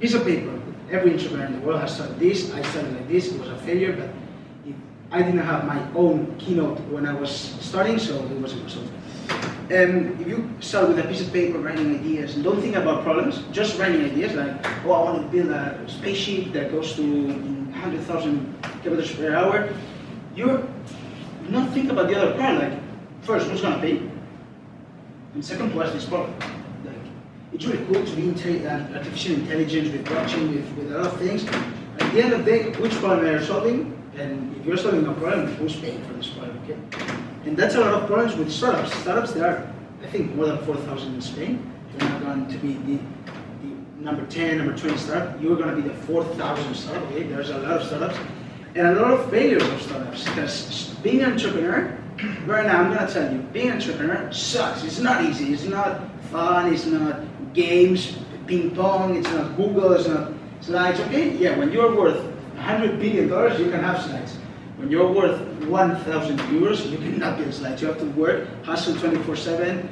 piece 0.00 0.14
of 0.14 0.24
paper, 0.24 0.59
every 0.90 1.12
entrepreneur 1.12 1.46
in 1.46 1.60
the 1.60 1.66
world 1.66 1.80
has 1.80 1.94
started 1.94 2.18
this, 2.18 2.52
I 2.52 2.62
started 2.62 2.92
like 2.94 3.08
this, 3.08 3.32
it 3.32 3.40
was 3.40 3.48
a 3.48 3.56
failure, 3.58 3.92
but 3.92 4.10
if 4.68 4.74
I 5.10 5.22
didn't 5.22 5.40
have 5.40 5.64
my 5.64 5.80
own 5.94 6.36
keynote 6.38 6.80
when 6.90 7.06
I 7.06 7.14
was 7.14 7.30
starting, 7.30 7.98
so 7.98 8.16
it 8.16 8.38
wasn't 8.38 8.64
possible. 8.64 8.88
Um, 9.70 10.18
if 10.20 10.26
you 10.26 10.50
start 10.58 10.88
with 10.88 10.98
a 10.98 11.06
piece 11.06 11.20
of 11.20 11.32
paper 11.32 11.58
writing 11.58 11.94
ideas 11.94 12.34
don't 12.34 12.60
think 12.60 12.74
about 12.74 13.04
problems, 13.04 13.44
just 13.52 13.78
writing 13.78 14.04
ideas 14.04 14.34
like, 14.34 14.66
oh, 14.84 14.92
I 14.92 15.04
want 15.04 15.22
to 15.22 15.28
build 15.28 15.50
a 15.50 15.88
spaceship 15.88 16.52
that 16.54 16.72
goes 16.72 16.96
to 16.96 17.26
100,000 17.28 18.66
kilometers 18.82 19.14
per 19.14 19.32
hour, 19.32 19.72
you're 20.34 20.66
not 21.48 21.72
think 21.72 21.90
about 21.90 22.08
the 22.08 22.20
other 22.20 22.36
part. 22.36 22.58
Like, 22.58 22.72
first, 23.22 23.48
who's 23.48 23.60
gonna 23.60 23.80
pay? 23.80 24.02
And 25.34 25.44
second, 25.44 25.72
what's 25.74 25.92
this 25.92 26.04
problem? 26.04 26.34
It's 27.52 27.64
really 27.64 27.84
cool 27.86 28.04
to 28.04 28.16
be 28.16 28.22
inte- 28.22 28.64
uh, 28.64 28.96
artificial 28.96 29.34
intelligence 29.34 29.90
with 29.90 30.06
blockchain, 30.06 30.54
with, 30.54 30.72
with 30.76 30.92
a 30.92 30.98
lot 30.98 31.06
of 31.08 31.18
things. 31.18 31.44
At 31.98 32.12
the 32.12 32.22
end 32.22 32.32
of 32.32 32.44
the 32.44 32.50
day, 32.50 32.70
which 32.80 32.92
problem 32.92 33.26
are 33.26 33.38
you 33.40 33.44
solving? 33.44 33.96
And 34.16 34.56
if 34.56 34.64
you're 34.64 34.76
solving 34.76 35.06
a 35.06 35.12
problem, 35.12 35.48
who's 35.56 35.74
paying 35.76 36.02
for 36.04 36.12
this 36.12 36.28
problem? 36.28 36.60
Okay. 36.64 36.78
And 37.44 37.56
that's 37.56 37.74
a 37.74 37.80
lot 37.80 37.94
of 37.94 38.06
problems 38.06 38.36
with 38.36 38.52
startups. 38.52 38.94
Startups, 38.98 39.32
there 39.32 39.46
are, 39.46 39.72
I 40.02 40.06
think, 40.06 40.34
more 40.36 40.46
than 40.46 40.58
4,000 40.58 41.14
in 41.14 41.20
Spain. 41.20 41.72
You're 41.98 42.08
not 42.08 42.22
going 42.22 42.48
to 42.48 42.58
be 42.58 42.74
the, 42.74 43.02
the 43.62 43.74
number 44.00 44.24
10, 44.26 44.58
number 44.58 44.76
20 44.76 44.96
startup. 44.96 45.42
You're 45.42 45.56
going 45.56 45.74
to 45.74 45.82
be 45.82 45.88
the 45.88 45.94
4,000 45.94 46.74
startup. 46.74 47.02
Okay? 47.10 47.24
There's 47.24 47.50
a 47.50 47.58
lot 47.58 47.80
of 47.80 47.86
startups. 47.86 48.18
And 48.76 48.86
a 48.86 49.02
lot 49.02 49.12
of 49.12 49.28
failures 49.28 49.66
of 49.66 49.82
startups. 49.82 50.24
Because 50.24 50.94
being 51.02 51.22
an 51.22 51.32
entrepreneur, 51.32 51.99
right 52.46 52.66
now, 52.66 52.82
I'm 52.82 52.92
going 52.92 53.06
to 53.06 53.12
tell 53.12 53.32
you, 53.32 53.38
being 53.52 53.68
an 53.68 53.76
entrepreneur 53.76 54.32
sucks. 54.32 54.84
It's 54.84 54.98
not 54.98 55.24
easy. 55.24 55.52
It's 55.52 55.64
not 55.64 56.00
fun. 56.30 56.72
It's 56.72 56.86
not 56.86 57.20
games, 57.54 58.18
ping 58.46 58.74
pong. 58.74 59.16
It's 59.16 59.30
not 59.30 59.56
Google. 59.56 59.92
It's 59.92 60.08
not 60.08 60.32
slides. 60.60 61.00
Okay? 61.00 61.36
Yeah, 61.36 61.58
when 61.58 61.72
you're 61.72 61.94
worth 61.94 62.22
$100 62.56 62.98
billion, 63.00 63.28
you 63.58 63.70
can 63.70 63.82
have 63.82 64.02
slides. 64.02 64.36
When 64.76 64.90
you're 64.90 65.12
worth 65.12 65.40
1,000 65.64 66.38
euros, 66.38 66.90
you 66.90 66.96
cannot 66.96 67.36
build 67.38 67.52
slides. 67.52 67.82
You 67.82 67.88
have 67.88 67.98
to 67.98 68.06
work, 68.12 68.48
hustle 68.64 68.94
24/7. 68.94 69.86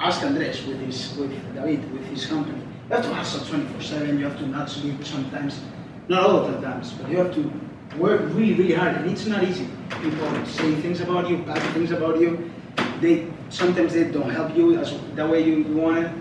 Ask 0.00 0.22
Andres 0.22 0.66
with 0.66 0.80
his, 0.80 1.16
with 1.16 1.30
David, 1.54 1.90
with 1.92 2.04
his 2.06 2.26
company. 2.26 2.58
You 2.58 2.96
have 2.96 3.04
to 3.04 3.14
hustle 3.14 3.40
24/7. 3.46 4.18
You 4.18 4.24
have 4.24 4.36
to 4.38 4.46
not 4.48 4.68
sleep 4.68 5.04
sometimes, 5.04 5.60
not 6.08 6.24
all 6.26 6.44
of 6.44 6.52
the 6.52 6.60
times, 6.60 6.92
but 6.92 7.08
you 7.08 7.18
have 7.18 7.32
to 7.34 7.50
work 7.98 8.20
really, 8.34 8.54
really 8.54 8.74
hard, 8.74 8.96
and 8.96 9.10
it's 9.10 9.26
not 9.26 9.42
easy. 9.44 9.68
People 10.02 10.46
say 10.46 10.74
things 10.76 11.00
about 11.00 11.28
you, 11.30 11.38
bad 11.38 11.62
things 11.72 11.90
about 11.90 12.20
you, 12.20 12.50
they 13.00 13.26
sometimes 13.48 13.92
they 13.92 14.04
don't 14.04 14.30
help 14.30 14.56
you 14.56 14.78
as 14.78 14.98
that 15.14 15.28
way 15.28 15.44
you, 15.44 15.58
you 15.58 15.76
want 15.76 15.98
it. 15.98 16.12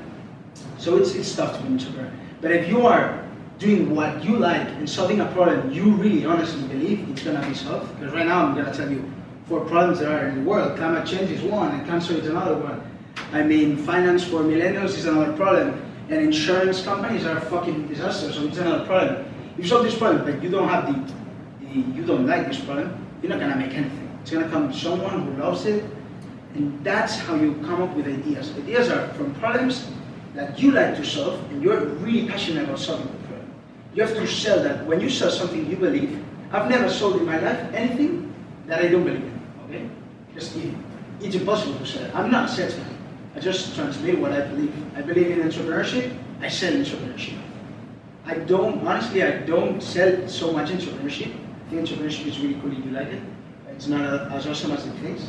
So 0.78 0.98
it's 0.98 1.16
it's 1.16 1.36
tough 1.36 1.58
to 1.58 1.62
be 1.62 1.68
an 1.68 1.74
entrepreneur. 1.74 2.12
But 2.42 2.52
if 2.52 2.70
you 2.70 2.86
are 2.86 3.28
doing 3.58 3.96
what 3.96 4.24
you 4.24 4.38
like 4.38 4.68
and 4.68 4.90
solving 4.90 5.22
a 5.22 5.26
problem 5.32 5.72
you 5.72 5.92
really 5.92 6.26
honestly 6.26 6.68
believe 6.68 7.10
it's 7.10 7.24
gonna 7.24 7.46
be 7.48 7.54
solved, 7.54 7.98
because 8.00 8.14
right 8.14 8.28
now 8.28 8.46
I'm 8.46 8.56
gonna 8.56 8.74
tell 8.74 8.90
you 8.90 9.12
four 9.48 9.62
problems 9.62 10.00
that 10.00 10.12
are 10.12 10.28
in 10.28 10.44
the 10.44 10.50
world. 10.50 10.78
Climate 10.78 11.06
change 11.08 11.32
is 11.32 11.42
one, 11.42 11.72
and 11.72 11.88
cancer 11.88 12.14
is 12.14 12.28
another 12.28 12.58
one. 12.58 12.82
I 13.32 13.44
mean, 13.44 13.78
finance 13.78 14.24
for 14.24 14.42
millennials 14.42 14.98
is 14.98 15.06
another 15.06 15.34
problem, 15.34 15.82
and 16.10 16.22
insurance 16.22 16.84
companies 16.84 17.26
are 17.26 17.40
fucking 17.40 17.88
disaster, 17.88 18.32
so 18.32 18.44
it's 18.44 18.58
another 18.58 18.86
problem. 18.86 19.26
You 19.58 19.66
solve 19.66 19.84
this 19.84 19.98
problem, 19.98 20.26
but 20.26 20.44
you 20.44 20.50
don't 20.50 20.68
have 20.68 20.88
the, 20.88 21.14
you 21.82 22.04
don't 22.06 22.26
like 22.26 22.48
this 22.48 22.60
problem, 22.60 22.96
you're 23.22 23.30
not 23.30 23.40
gonna 23.40 23.56
make 23.56 23.74
anything. 23.74 24.10
It's 24.22 24.32
gonna 24.32 24.50
come 24.50 24.74
someone 24.74 25.22
who 25.22 25.42
loves 25.42 25.66
it, 25.66 25.84
and 26.56 26.84
that's 26.84 27.18
how 27.18 27.36
you 27.36 27.56
come 27.66 27.82
up 27.82 27.96
with 27.96 28.08
ideas. 28.08 28.56
Ideas 28.58 28.90
are 28.90 29.08
from 29.10 29.34
problems 29.36 29.88
that 30.34 30.60
you 30.60 30.72
like 30.72 30.96
to 30.96 31.06
solve, 31.06 31.40
and 31.52 31.62
you're 31.62 31.86
really 32.02 32.28
passionate 32.28 32.64
about 32.64 32.80
solving 32.80 33.08
the 33.08 33.28
problem. 33.28 33.50
You 33.94 34.04
have 34.04 34.16
to 34.16 34.28
sell 34.28 34.64
that. 34.64 34.86
When 34.86 35.00
you 35.00 35.10
sell 35.10 35.32
something 35.32 35.70
you 35.70 35.76
believe, 35.76 36.24
I've 36.52 36.70
never 36.70 36.90
sold 36.90 37.18
in 37.18 37.26
my 37.26 37.40
life 37.40 37.74
anything 37.74 38.34
that 38.68 38.82
I 38.82 38.88
don't 38.88 39.04
believe 39.04 39.24
in. 39.24 39.42
Okay? 39.68 39.90
Just 40.34 40.56
it, 40.58 40.74
it's 41.22 41.36
impossible 41.36 41.78
to 41.80 41.86
sell. 41.86 42.12
I'm 42.14 42.32
not 42.32 42.50
a 42.50 42.52
salesman. 42.52 42.88
I 43.36 43.40
just 43.40 43.76
transmit 43.76 44.20
what 44.20 44.32
I 44.32 44.42
believe. 44.48 44.74
I 44.96 45.02
believe 45.02 45.32
in 45.32 45.40
entrepreneurship. 45.40 46.18
I 46.42 46.48
sell 46.48 46.74
entrepreneurship. 46.74 47.38
I 48.26 48.36
don't 48.36 48.86
honestly. 48.88 49.24
I 49.24 49.40
don't 49.40 49.82
sell 49.82 50.28
so 50.28 50.52
much 50.52 50.70
entrepreneurship. 50.70 51.34
I 51.66 51.70
think 51.70 51.88
entrepreneurship 51.88 52.28
is 52.28 52.40
really 52.40 52.56
cool 52.62 52.72
if 52.72 52.86
you 52.86 52.92
like 52.92 53.08
it. 53.08 53.22
It's 53.72 53.88
not 53.88 54.02
a- 54.02 54.30
as 54.32 54.46
awesome 54.48 54.72
as 54.72 54.86
it 54.86 54.94
thinks. 55.02 55.24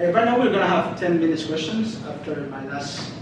Uh, 0.00 0.12
right 0.12 0.24
now 0.24 0.38
we're 0.38 0.50
gonna 0.52 0.66
have 0.66 0.98
10 0.98 1.18
minutes 1.18 1.44
questions 1.44 1.98
after 2.08 2.42
my 2.50 2.64
last 2.68 3.12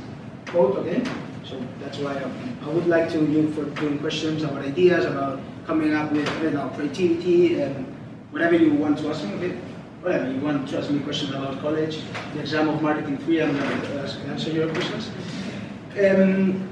quote, 0.47 0.77
okay? 0.79 1.03
So 1.45 1.57
that's 1.81 1.99
why 1.99 2.15
um, 2.17 2.33
I 2.65 2.69
would 2.69 2.87
like 2.87 3.11
to 3.13 3.19
you 3.25 3.49
for 3.53 3.65
doing 3.81 3.99
questions 3.99 4.43
about 4.43 4.65
ideas, 4.65 5.05
about 5.07 5.41
coming 5.67 5.95
up 5.95 6.13
with 6.13 6.29
you 6.43 6.51
know, 6.51 6.69
creativity, 6.77 7.61
and 7.61 7.87
whatever 8.31 8.55
you 8.57 8.75
want 8.75 8.99
to 8.99 9.09
ask 9.09 9.25
me, 9.25 9.33
okay? 9.35 9.55
Whatever 10.03 10.31
you 10.31 10.41
want 10.41 10.69
to 10.69 10.79
ask 10.79 10.91
me 10.91 11.01
questions 11.01 11.31
about 11.31 11.61
college, 11.61 12.01
the 12.35 12.41
exam 12.41 12.69
of 12.69 12.83
marketing 12.83 13.17
three, 13.19 13.41
I'm 13.43 13.57
gonna 13.57 14.03
ask- 14.05 14.19
answer 14.29 14.51
your 14.51 14.69
questions. 14.69 15.11
Um, 15.99 16.69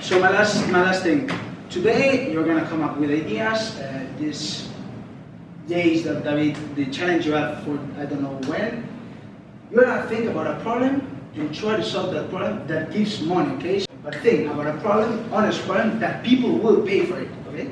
so 0.00 0.20
my 0.20 0.30
last, 0.30 0.70
my 0.70 0.82
last 0.82 1.02
thing. 1.02 1.28
Today 1.68 2.30
you're 2.32 2.44
gonna 2.44 2.64
come 2.66 2.82
up 2.82 2.96
with 2.98 3.10
ideas. 3.10 3.76
Uh, 3.80 4.04
this 4.20 4.68
days 5.68 6.04
that 6.04 6.24
the 6.24 6.86
challenge 6.86 7.26
you 7.26 7.32
have 7.32 7.64
for 7.64 7.78
I 7.98 8.04
don't 8.06 8.22
know 8.22 8.36
when, 8.48 8.86
you're 9.70 9.84
gonna 9.84 10.06
think 10.08 10.26
about 10.26 10.46
a 10.46 10.60
problem 10.60 11.06
and 11.34 11.54
try 11.54 11.76
to 11.76 11.82
solve 11.84 12.12
that 12.12 12.30
problem 12.30 12.66
that 12.66 12.92
gives 12.92 13.22
money, 13.22 13.54
okay? 13.56 13.86
But 14.02 14.14
think 14.16 14.50
about 14.50 14.66
a 14.66 14.78
problem, 14.78 15.24
honest 15.32 15.64
problem, 15.66 15.98
that 16.00 16.22
people 16.22 16.50
will 16.58 16.82
pay 16.82 17.06
for 17.06 17.18
it, 17.18 17.28
okay? 17.48 17.70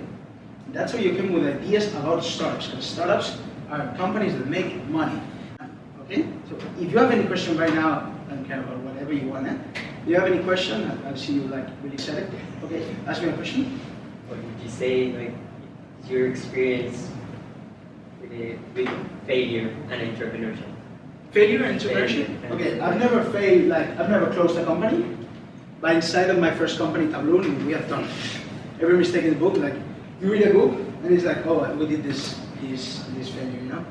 That's 0.73 0.93
how 0.93 0.99
you 0.99 1.15
come 1.15 1.33
with 1.33 1.47
ideas 1.47 1.95
about 1.95 2.25
startups, 2.25 2.69
because 2.69 2.87
startups 2.87 3.39
are 3.71 3.95
companies 3.97 4.33
that 4.33 4.49
make 4.49 4.75
money, 4.89 5.21
okay? 6.05 6.27
So 6.49 6.57
if 6.81 6.91
you 6.91 6.99
have 6.99 7.11
any 7.11 7.25
question 7.25 7.59
right 7.59 7.75
now, 7.75 8.11
I 8.29 8.35
don't 8.35 8.45
care 8.47 8.61
about 8.61 8.79
whatever 8.79 9.13
you 9.13 9.29
want, 9.29 9.47
eh? 9.47 9.57
If 10.03 10.09
you 10.09 10.15
have 10.17 10.27
any 10.27 10.43
question, 10.43 10.91
I- 10.91 11.11
I 11.11 11.15
see 11.15 11.35
you 11.35 11.43
like 11.43 11.67
really 11.83 11.95
excited. 11.95 12.29
Okay, 12.65 12.83
ask 13.07 13.23
me 13.23 13.29
a 13.29 13.33
question. 13.35 13.79
What 14.29 14.39
would 14.39 14.65
you 14.65 14.71
say, 14.71 15.13
like, 15.13 15.35
your 16.09 16.27
experience 16.27 17.09
with, 18.23 18.33
uh, 18.33 18.59
with 18.75 18.89
failure 19.27 19.69
and 19.91 20.17
entrepreneurship? 20.17 20.71
Failure 21.33 21.65
and 21.65 21.81
entrepreneurship? 21.81 22.51
Okay, 22.51 22.81
I've 22.81 22.99
never 22.99 23.25
failed, 23.25 23.69
like, 23.69 23.89
I've 23.99 24.11
never 24.11 24.33
closed 24.33 24.57
a 24.59 24.65
company. 24.65 25.05
But 25.81 25.97
inside 25.97 26.31
of 26.31 26.39
my 26.39 26.53
first 26.53 26.79
company, 26.79 27.11
Tabloon, 27.11 27.67
we 27.67 27.73
have 27.73 27.89
done 27.89 28.09
every 28.81 28.97
mistake 28.97 29.25
in 29.25 29.35
the 29.35 29.41
book. 29.41 29.57
Like, 29.57 29.75
you 30.21 30.31
read 30.31 30.47
a 30.47 30.53
book, 30.53 30.79
and 31.03 31.13
it's 31.13 31.25
like, 31.25 31.45
oh, 31.47 31.75
we 31.75 31.87
did 31.87 32.05
this, 32.05 32.39
this, 32.61 33.05
this 33.17 33.31
failure, 33.31 33.51
you 33.51 33.69
know? 33.69 33.85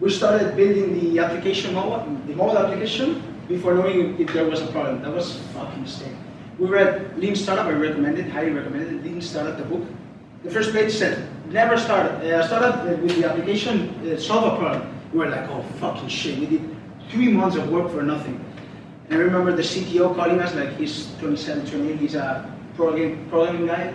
We 0.00 0.10
started 0.10 0.56
building 0.56 0.98
the 0.98 1.20
application 1.20 1.72
mobile, 1.72 2.04
the 2.26 2.34
mobile 2.34 2.58
application, 2.58 3.22
before 3.48 3.74
knowing 3.74 4.20
if 4.20 4.32
there 4.32 4.44
was 4.44 4.60
a 4.60 4.66
problem. 4.68 5.02
That 5.02 5.14
was 5.14 5.36
a 5.36 5.38
fucking 5.54 5.82
mistake. 5.82 6.12
We 6.58 6.66
read 6.66 7.16
Lean 7.18 7.36
Startup, 7.36 7.66
I 7.66 7.72
recommend 7.72 8.18
it, 8.18 8.28
highly 8.28 8.50
recommend 8.50 8.82
it, 8.82 9.04
Lean 9.04 9.20
Startup, 9.20 9.56
the 9.56 9.64
book. 9.64 9.86
The 10.42 10.50
first 10.50 10.72
page 10.72 10.92
said, 10.92 11.28
never 11.52 11.76
started. 11.78 12.12
uh, 12.32 12.46
started 12.46 13.02
with 13.02 13.16
the 13.16 13.28
application, 13.28 13.90
uh, 14.06 14.18
solve 14.18 14.52
a 14.52 14.56
problem. 14.56 14.92
We 15.12 15.20
were 15.20 15.28
like, 15.28 15.48
oh, 15.50 15.62
fucking 15.80 16.08
shit, 16.08 16.38
we 16.38 16.46
did 16.46 16.76
three 17.10 17.28
months 17.28 17.56
of 17.56 17.70
work 17.70 17.90
for 17.90 18.02
nothing. 18.02 18.42
And 19.08 19.20
I 19.20 19.22
remember 19.22 19.54
the 19.54 19.62
CTO 19.62 20.14
calling 20.16 20.40
us, 20.40 20.54
like 20.54 20.76
he's 20.76 21.14
27, 21.20 21.66
28, 21.66 21.96
he's 21.98 22.14
a 22.14 22.52
programming, 22.74 23.28
programming 23.28 23.66
guy. 23.66 23.94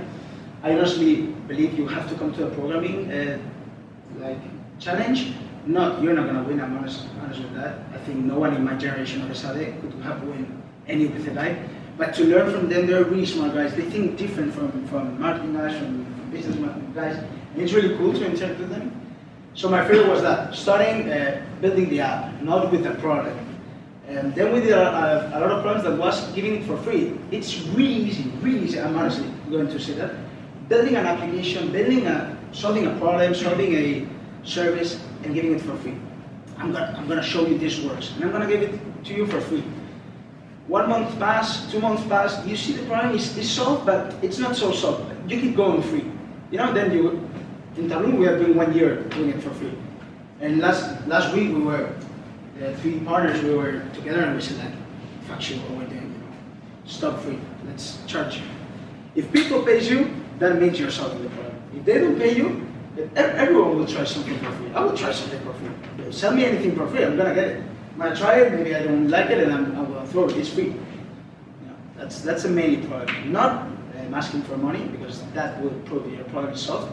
I 0.64 0.72
honestly 0.72 1.24
believe 1.48 1.78
you 1.78 1.88
have 1.88 2.08
to 2.10 2.16
come 2.16 2.34
to 2.36 2.48
a 2.48 2.50
programming 2.52 3.12
uh, 3.12 3.40
like 4.20 4.40
challenge. 4.80 5.34
Not, 5.66 6.02
you're 6.02 6.14
not 6.14 6.26
gonna 6.28 6.44
win, 6.44 6.62
I'm 6.62 6.78
honest, 6.78 7.06
honest 7.22 7.42
with 7.42 7.54
that. 7.56 7.80
I 7.94 7.98
think 8.00 8.26
no 8.26 8.40
one 8.40 8.56
in 8.56 8.64
my 8.64 8.74
generation 8.76 9.22
of 9.22 9.30
Esade 9.30 9.80
could 9.82 9.94
have 10.04 10.24
won 10.24 10.64
any 10.88 11.08
with 11.08 11.28
a 11.28 11.32
guy. 11.32 11.62
But 11.98 12.16
to 12.16 12.24
learn 12.24 12.52
from 12.52 12.70
them, 12.70 12.88
they're 12.88 13.04
really 13.04 13.26
smart 13.26 13.54
guys. 13.54 13.76
They 13.76 13.84
think 13.84 14.18
different 14.18 14.54
from, 14.54 14.88
from 14.88 15.20
marketing 15.20 15.54
guys, 15.54 15.78
from, 15.78 16.06
from 16.06 16.32
business 16.32 16.56
guys. 16.96 17.24
It's 17.56 17.74
really 17.74 17.96
cool 17.98 18.14
to 18.14 18.26
interact 18.26 18.60
with 18.60 18.70
them. 18.70 18.92
So 19.54 19.70
my 19.70 19.86
favorite 19.86 20.08
was 20.08 20.22
that, 20.22 20.56
starting 20.56 21.12
uh, 21.12 21.46
building 21.60 21.90
the 21.90 22.00
app, 22.02 22.42
not 22.42 22.72
with 22.72 22.86
a 22.86 22.96
product. 22.96 23.38
And 24.08 24.34
then 24.36 24.54
we 24.54 24.62
did 24.62 24.72
a, 24.72 25.32
a, 25.34 25.38
a 25.38 25.40
lot 25.40 25.52
of 25.52 25.62
programs 25.62 25.84
that 25.84 25.98
was 25.98 26.32
giving 26.34 26.56
it 26.56 26.64
for 26.66 26.78
free. 26.78 27.18
It's 27.32 27.60
really 27.68 27.94
easy, 27.94 28.32
really 28.42 28.66
easy, 28.66 28.80
I'm 28.80 28.96
honestly 28.98 29.28
going 29.50 29.68
to 29.68 29.80
say 29.80 29.94
that. 29.94 30.16
Building 30.70 30.96
an 30.96 31.06
application, 31.06 31.72
building 31.72 32.08
a, 32.08 32.38
solving 32.52 32.88
a 32.88 32.96
problem, 32.98 33.36
solving 33.36 33.74
a 33.74 34.08
service, 34.44 35.04
and 35.24 35.34
giving 35.34 35.54
it 35.54 35.62
for 35.62 35.76
free. 35.78 35.96
I'm 36.58 36.72
gonna, 36.72 36.96
I'm 36.98 37.08
gonna 37.08 37.24
show 37.24 37.46
you 37.46 37.58
this 37.58 37.82
works, 37.82 38.12
and 38.16 38.24
I'm 38.24 38.32
gonna 38.32 38.48
give 38.48 38.62
it 38.62 38.80
to 39.06 39.14
you 39.14 39.26
for 39.28 39.42
free. 39.42 39.64
One 40.68 40.90
month 40.90 41.18
pass, 41.20 41.70
two 41.72 41.80
months 41.80 42.04
pass, 42.06 42.46
you 42.46 42.56
see 42.56 42.74
the 42.74 42.86
problem 42.86 43.16
is, 43.16 43.36
is 43.38 43.50
solved, 43.50 43.86
but 43.86 44.16
it's 44.22 44.38
not 44.38 44.56
so 44.56 44.72
solved. 44.72 45.04
You 45.30 45.42
keep 45.42 45.56
going 45.56 45.82
free. 45.82 46.06
You 46.52 46.60
know, 46.60 46.74
then 46.74 46.92
you, 46.92 47.28
in 47.78 47.90
Tabloon 47.90 48.20
we 48.20 48.26
have 48.26 48.40
been 48.40 48.56
one 48.56 48.74
year 48.74 49.04
doing 49.04 49.30
it 49.30 49.42
for 49.42 49.52
free. 49.52 49.74
And 50.40 50.60
last, 50.60 51.08
last 51.08 51.34
week 51.34 51.50
we 51.50 51.62
were, 51.62 51.94
the 52.60 52.76
three 52.78 53.00
partners, 53.00 53.42
we 53.44 53.54
were 53.54 53.84
together 53.94 54.24
and 54.24 54.36
we 54.36 54.42
said 54.42 54.58
like, 54.58 54.74
fuck 55.28 55.50
you, 55.50 55.58
what 55.58 55.72
we're 55.72 55.86
doing, 55.86 56.12
you 56.12 56.18
know, 56.20 56.36
stop 56.86 57.20
free, 57.22 57.40
let's 57.66 58.00
charge 58.08 58.38
you. 58.38 58.44
If 59.16 59.32
people 59.32 59.64
pays 59.64 59.90
you, 59.90 60.14
that 60.40 60.60
means 60.60 60.80
you're 60.80 60.92
solving 60.92 61.24
the 61.24 61.30
problem. 61.30 61.56
If 61.76 61.86
they 61.86 62.00
don't 62.00 62.18
pay 62.18 62.36
you, 62.36 62.68
everyone 63.16 63.78
will 63.78 63.86
try 63.88 64.04
something 64.04 64.38
for 64.40 64.52
free. 64.52 64.72
I 64.74 64.84
will 64.84 64.98
try 64.98 65.12
something 65.12 65.40
for 65.42 65.54
free. 65.54 66.12
Sell 66.12 66.34
me 66.34 66.46
anything 66.46 66.76
for 66.76 66.88
free, 66.88 67.04
I'm 67.06 67.16
gonna 67.16 67.36
get 67.36 67.48
it. 67.48 67.64
I'm 67.94 68.00
gonna 68.00 68.16
try 68.16 68.40
it, 68.42 68.54
maybe 68.54 68.76
I 68.76 68.84
don't 68.84 69.10
like 69.10 69.30
it, 69.30 69.40
and 69.44 69.54
I'm, 69.54 69.76
I 69.76 69.82
will 69.82 70.06
throw 70.08 70.28
it. 70.28 70.38
It's 70.38 70.50
free. 70.50 70.66
You 70.66 70.72
know, 71.68 71.76
that's 71.98 72.22
that's 72.22 72.44
the 72.44 72.50
main 72.50 72.88
problem. 72.88 73.32
Not 73.32 73.68
um, 74.00 74.14
asking 74.14 74.42
for 74.44 74.58
money 74.58 74.84
because 74.86 75.22
that 75.34 75.62
will 75.62 75.72
prove 75.86 76.12
your 76.12 76.24
problem 76.26 76.54
is 76.54 76.62
solved. 76.62 76.92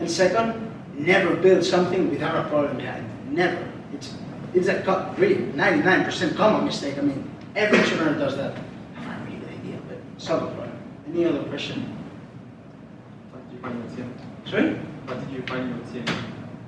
And 0.00 0.10
second, 0.10 0.70
never 0.94 1.34
build 1.36 1.64
something 1.64 2.10
without 2.10 2.46
a 2.46 2.48
problem 2.48 2.76
behind. 2.76 3.06
Never. 3.32 3.66
It's 3.92 4.14
it's 4.54 4.68
a 4.68 4.82
co- 4.82 5.14
really 5.16 5.36
99% 5.36 6.36
common 6.36 6.66
mistake. 6.66 6.98
I 6.98 7.00
mean, 7.00 7.30
every 7.56 7.78
entrepreneur 7.78 8.18
does 8.18 8.36
that. 8.36 8.54
I 8.96 9.00
have 9.00 9.22
a 9.22 9.24
really 9.24 9.38
good 9.38 9.48
idea, 9.48 9.78
but 9.88 9.98
solve 10.18 10.42
a 10.42 10.46
problem. 10.46 10.72
Any 11.08 11.24
other 11.24 11.42
question? 11.44 11.82
What 13.30 13.48
did 13.48 13.56
you 13.56 13.62
find 13.62 13.78
your 13.78 13.96
team? 13.96 14.14
Sorry? 14.46 14.74
What 15.06 15.20
did 15.20 15.30
you 15.32 15.42
find 15.42 15.68
your 15.70 15.86
team? 16.04 16.04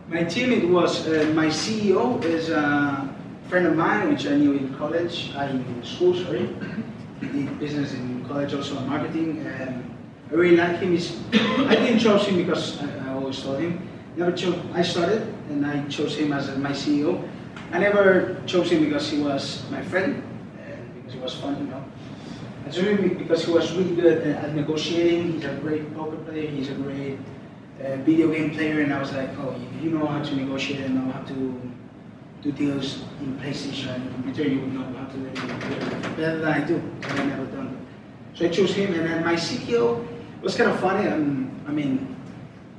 My 0.08 0.24
team, 0.24 0.52
it 0.52 0.68
was 0.68 1.06
uh, 1.06 1.30
my 1.34 1.46
CEO 1.46 2.22
is 2.24 2.48
a 2.48 3.08
friend 3.48 3.66
of 3.66 3.76
mine, 3.76 4.08
which 4.10 4.26
I 4.26 4.36
knew 4.36 4.52
in 4.52 4.74
college, 4.76 5.32
uh, 5.36 5.42
in 5.44 5.82
school, 5.84 6.14
sorry. 6.14 6.48
He 7.20 7.26
did 7.28 7.58
business 7.58 7.92
in 7.92 8.24
college, 8.26 8.54
also 8.54 8.78
in 8.78 8.88
marketing. 8.88 9.46
And 9.46 9.84
I 10.30 10.34
really 10.34 10.56
like 10.56 10.78
him. 10.78 10.92
He's, 10.92 11.20
I 11.32 11.74
didn't 11.76 11.98
choose 12.00 12.24
him 12.26 12.36
because 12.36 12.80
I, 12.82 12.86
Never 14.16 14.32
chose. 14.32 14.56
I 14.72 14.82
started, 14.82 15.22
and 15.50 15.66
I 15.66 15.82
chose 15.88 16.14
him 16.16 16.32
as 16.32 16.56
my 16.56 16.70
CEO. 16.70 17.20
I 17.72 17.78
never 17.78 18.40
chose 18.46 18.70
him 18.70 18.84
because 18.84 19.10
he 19.10 19.18
was 19.18 19.64
my 19.70 19.82
friend, 19.82 20.22
and 20.62 20.94
because 20.94 21.14
he 21.14 21.20
was 21.20 21.34
fun, 21.34 21.58
you 21.58 21.66
know. 21.66 21.84
I 22.66 22.70
chose 22.70 22.84
him 22.84 23.18
because 23.18 23.44
he 23.44 23.50
was 23.50 23.72
really 23.74 23.94
good 23.96 24.22
at 24.22 24.44
at 24.44 24.54
negotiating. 24.54 25.32
He's 25.32 25.44
a 25.44 25.54
great 25.54 25.92
poker 25.94 26.16
player. 26.18 26.48
He's 26.48 26.70
a 26.70 26.74
great 26.74 27.18
uh, 27.82 27.96
video 28.06 28.30
game 28.30 28.50
player, 28.54 28.80
and 28.80 28.94
I 28.94 29.00
was 29.00 29.12
like, 29.12 29.30
oh, 29.38 29.50
if 29.50 29.82
you 29.82 29.90
know 29.90 30.06
how 30.06 30.22
to 30.22 30.36
negotiate 30.36 30.80
and 30.86 30.94
know 30.94 31.10
how 31.10 31.22
to 31.22 31.60
do 32.42 32.52
deals 32.52 33.02
in 33.20 33.36
PlayStation 33.40 33.94
and 33.96 34.14
computer, 34.14 34.48
you 34.48 34.60
would 34.60 34.72
know 34.72 34.84
how 34.94 35.06
to 35.06 35.16
do 35.16 35.26
it 35.26 36.16
better 36.16 36.38
than 36.38 36.52
I 36.52 36.60
do. 36.60 36.80
but 37.00 37.10
I 37.18 37.24
never 37.24 37.46
done 37.46 37.68
it. 37.74 38.38
So 38.38 38.46
I 38.46 38.48
chose 38.48 38.74
him, 38.74 38.94
and 38.94 39.06
then 39.10 39.24
my 39.24 39.34
CTO 39.34 40.06
was 40.42 40.54
kind 40.54 40.70
of 40.70 40.78
funny. 40.78 41.08
Um, 41.08 41.50
I 41.66 41.72
mean, 41.72 42.14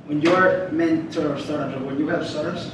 when 0.06 0.22
you're 0.22 0.68
mentor 0.70 1.32
of 1.34 1.40
startups 1.40 1.76
or 1.76 1.84
when 1.84 1.98
you 1.98 2.08
have 2.08 2.26
startups, 2.26 2.70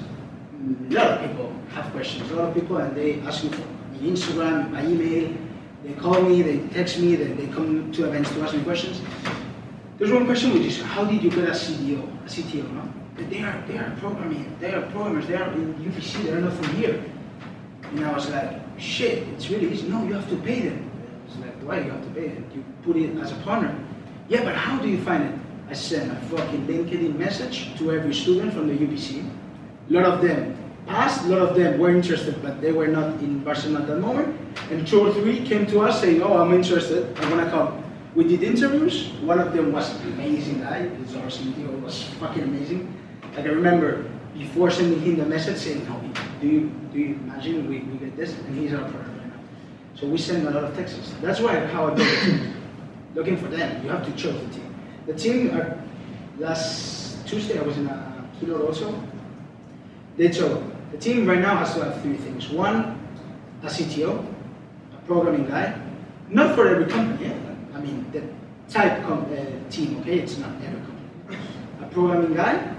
a 0.91 0.93
lot 0.93 1.07
of 1.07 1.29
people 1.29 1.53
have 1.71 1.91
questions. 1.93 2.31
A 2.31 2.37
lot 2.37 2.49
of 2.49 2.55
people, 2.55 2.77
and 2.77 2.95
they 2.95 3.21
ask 3.21 3.43
me 3.43 3.51
for 3.51 3.63
Instagram, 4.01 4.73
by 4.73 4.85
email. 4.85 5.35
They 5.83 5.95
call 5.95 6.21
me, 6.23 6.43
they 6.43 6.59
text 6.69 6.99
me, 7.01 7.17
they, 7.17 7.33
they 7.33 7.47
come 7.53 7.91
to 7.93 8.05
events 8.05 8.31
to 8.33 8.43
ask 8.43 8.55
me 8.55 8.63
questions. 8.63 9.01
There's 9.99 10.13
one 10.13 10.27
question 10.27 10.53
which 10.53 10.63
is, 10.63 10.83
how 10.83 11.05
did 11.05 11.23
you 11.23 11.31
get 11.31 11.49
a 11.49 11.53
CDO, 11.53 12.03
a 12.25 12.29
CTO, 12.29 12.71
no? 12.73 12.93
They 13.17 13.43
are, 13.43 13.63
they 13.67 13.79
are 13.79 13.95
programming, 13.99 14.57
they 14.61 14.73
are 14.73 14.83
programmers, 14.91 15.27
they 15.27 15.35
are 15.35 15.51
in 15.53 15.75
UPC, 15.75 16.25
they're 16.25 16.41
not 16.41 16.53
from 16.53 16.75
here. 16.77 17.05
And 17.83 18.05
I 18.05 18.13
was 18.13 18.29
like, 18.31 18.61
shit, 18.79 19.27
it's 19.29 19.51
really 19.51 19.73
easy. 19.73 19.89
No, 19.89 20.05
you 20.05 20.15
have 20.15 20.29
to 20.31 20.37
pay 20.37 20.61
them. 20.61 20.91
It's 21.27 21.37
like, 21.39 21.55
why 21.63 21.79
do 21.81 21.87
you 21.87 21.91
have 21.91 22.05
to 22.05 22.11
pay 22.11 22.29
them? 22.29 22.51
You 22.55 22.65
put 22.83 22.97
it 22.97 23.17
as 23.19 23.33
a 23.33 23.37
partner. 23.37 23.75
Yeah, 24.29 24.45
but 24.45 24.55
how 24.55 24.79
do 24.79 24.89
you 24.89 25.03
find 25.03 25.25
it? 25.25 25.42
I 25.73 25.75
sent 25.75 26.13
a 26.13 26.17
fucking 26.27 26.67
LinkedIn 26.67 27.17
message 27.17 27.75
to 27.79 27.93
every 27.93 28.13
student 28.13 28.53
from 28.53 28.69
the 28.69 28.75
UPC. 28.75 29.27
A 29.89 29.93
lot 29.95 30.05
of 30.05 30.21
them 30.21 30.55
passed, 30.85 31.25
a 31.25 31.29
lot 31.29 31.41
of 31.41 31.57
them 31.57 31.79
were 31.79 31.89
interested, 31.89 32.43
but 32.43 32.61
they 32.61 32.73
were 32.73 32.89
not 32.89 33.19
in 33.23 33.39
Barcelona 33.39 33.81
at 33.81 33.87
that 33.87 33.97
moment. 33.97 34.39
And 34.71 34.87
two 34.87 35.01
or 35.01 35.15
three 35.15 35.41
came 35.41 35.65
to 35.69 35.81
us 35.81 36.03
saying, 36.03 36.23
oh, 36.23 36.37
I'm 36.37 36.53
interested, 36.53 37.19
I 37.19 37.31
want 37.31 37.43
to 37.43 37.51
come. 37.51 37.83
We 38.15 38.25
did 38.25 38.43
interviews. 38.43 39.13
One 39.23 39.39
of 39.39 39.55
them 39.55 39.73
was 39.73 39.99
an 40.03 40.13
amazing 40.13 40.61
guy. 40.61 40.89
His 40.89 41.17
our 41.17 41.29
CTO 41.29 41.81
was 41.81 42.03
fucking 42.21 42.43
amazing. 42.43 42.93
Like 43.35 43.47
I 43.47 43.49
remember 43.49 44.05
before 44.35 44.71
sending 44.71 45.01
him 45.01 45.17
the 45.17 45.25
message 45.25 45.57
saying, 45.57 45.89
no, 45.89 45.99
do 46.43 46.49
you, 46.49 46.71
do 46.93 46.99
you 46.99 47.15
imagine 47.15 47.67
we, 47.67 47.79
we 47.79 47.97
get 47.97 48.15
this? 48.15 48.37
And 48.41 48.59
he's 48.59 48.75
our 48.75 48.83
partner 48.83 49.15
right 49.17 49.29
now. 49.29 49.41
So 49.95 50.07
we 50.07 50.19
send 50.19 50.47
a 50.47 50.51
lot 50.51 50.65
of 50.65 50.77
texts. 50.77 51.15
That's 51.23 51.41
why 51.41 51.65
how 51.65 51.87
I 51.87 51.95
built 51.95 52.11
the 52.11 52.31
team. 52.31 52.55
Looking 53.15 53.39
for 53.39 53.49
them. 53.49 53.83
You 53.83 53.89
have 53.89 54.05
to 54.05 54.13
choose 54.13 54.39
the 54.39 54.53
team. 54.53 54.72
The 55.07 55.15
team, 55.15 55.51
uh, 55.51 55.75
last 56.39 57.27
Tuesday 57.27 57.59
I 57.59 57.63
was 57.63 57.77
in 57.77 57.87
a 57.87 58.25
keynote 58.39 58.63
also. 58.63 58.95
They 60.17 60.29
chose. 60.29 60.63
The 60.93 60.99
team 60.99 61.27
right 61.27 61.41
now 61.41 61.57
has 61.57 61.75
to 61.75 61.85
have 61.85 62.01
three 62.03 62.17
things. 62.17 62.49
One, 62.51 63.01
a 63.63 63.67
CTO, 63.67 64.25
a 64.95 65.07
programming 65.07 65.47
guy. 65.49 65.81
Not 66.29 66.55
for 66.55 66.69
every 66.69 66.87
company, 66.87 67.29
yeah? 67.29 67.37
I 67.75 67.81
mean, 67.81 68.07
the 68.13 68.23
type 68.73 69.03
com- 69.05 69.27
uh, 69.33 69.71
team, 69.71 69.99
okay? 70.01 70.21
It's 70.21 70.39
not 70.39 70.51
every 70.63 70.81
company. 70.81 71.39
A 71.81 71.87
programming 71.87 72.35
guy, 72.35 72.75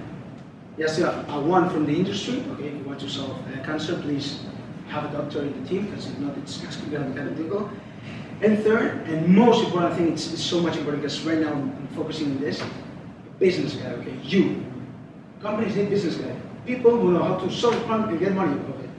you 0.78 0.86
have 0.86 1.30
a 1.30 1.40
one 1.40 1.70
from 1.70 1.86
the 1.86 1.94
industry, 1.94 2.44
okay? 2.52 2.68
If 2.68 2.74
you 2.76 2.84
want 2.84 3.00
to 3.02 3.10
solve 3.10 3.38
uh, 3.48 3.64
cancer, 3.66 3.96
please 4.00 4.40
have 4.88 5.06
a 5.06 5.18
doctor 5.18 5.42
in 5.42 5.62
the 5.62 5.70
team, 5.70 5.88
because 5.88 6.08
if 6.08 6.18
not, 6.20 6.38
it's, 6.38 6.64
of 6.64 7.38
difficult. 7.38 7.70
And 8.44 8.62
third, 8.62 9.08
and 9.08 9.28
most 9.28 9.64
important 9.64 9.96
thing, 9.96 10.12
it's, 10.12 10.34
it's 10.34 10.44
so 10.44 10.60
much 10.60 10.76
important 10.76 11.02
because 11.02 11.22
right 11.22 11.40
now 11.40 11.54
I'm, 11.54 11.88
focusing 11.96 12.32
on 12.32 12.40
this, 12.42 12.62
business 13.40 13.76
guy, 13.76 13.90
okay? 13.92 14.18
You. 14.24 14.66
Companies 15.42 15.76
need 15.76 15.90
business 15.90 16.16
guy. 16.16 16.36
People 16.66 16.98
who 16.98 17.14
know 17.14 17.24
how 17.24 17.36
to 17.38 17.52
solve 17.52 17.76
problem 17.86 18.10
and 18.10 18.20
get 18.20 18.34
money 18.34 18.52
out 18.54 18.70
of 18.70 18.84
it. 18.84 18.90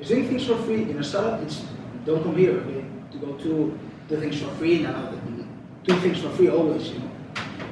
If 0.00 0.08
doing 0.08 0.26
things 0.26 0.46
for 0.46 0.56
free 0.56 0.82
in 0.82 0.98
a 0.98 1.04
startup, 1.04 1.40
it's 1.42 1.64
don't 2.04 2.22
come 2.22 2.36
here, 2.36 2.52
okay? 2.52 2.84
To 3.12 3.18
go 3.18 3.32
to 3.34 3.78
do 4.08 4.20
things 4.20 4.40
for 4.40 4.48
free 4.56 4.82
them 4.82 5.40
do 5.84 5.96
things 6.00 6.20
for 6.20 6.30
free 6.30 6.50
always, 6.50 6.90
you 6.90 6.98
know. 6.98 7.10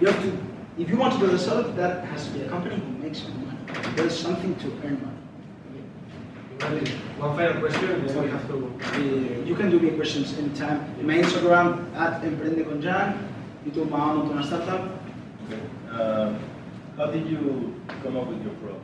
You 0.00 0.06
have 0.08 0.23
to, 0.23 0.38
if 0.78 0.88
you 0.88 0.97
want 0.97 1.14
to 1.14 1.18
build 1.18 1.32
a 1.32 1.38
startup, 1.38 1.76
that 1.76 2.04
has 2.06 2.26
to 2.26 2.30
be 2.32 2.42
a 2.42 2.49
company 2.49 2.76
who 2.76 2.90
makes 3.02 3.23
money. 3.23 3.58
There's 3.94 4.18
something 4.18 4.54
to 4.56 4.66
earn 4.85 5.00
money. 5.02 5.18
One 6.62 7.36
final 7.36 7.60
question, 7.60 8.04
then 8.06 8.22
we 8.24 8.30
have 8.30 8.46
to. 8.48 8.56
Uh, 8.82 8.98
you 9.46 9.54
can 9.54 9.70
do 9.70 9.78
me 9.78 9.90
questions 9.90 10.36
anytime. 10.38 10.80
My 11.06 11.14
Instagram 11.14 11.94
at 11.94 12.22
Emprende 12.24 12.64
con 12.64 12.82
Jan, 12.82 13.14
YouTube 13.64 13.88
Mamá 13.90 14.14
monto 14.14 14.32
una 14.32 14.42
startup. 14.42 14.80
Okay. 15.46 15.60
Uh, 15.90 16.34
how 16.96 17.06
did 17.12 17.26
you 17.30 17.74
come 18.02 18.16
up 18.16 18.26
with 18.28 18.42
your 18.42 18.54
problem? 18.54 18.82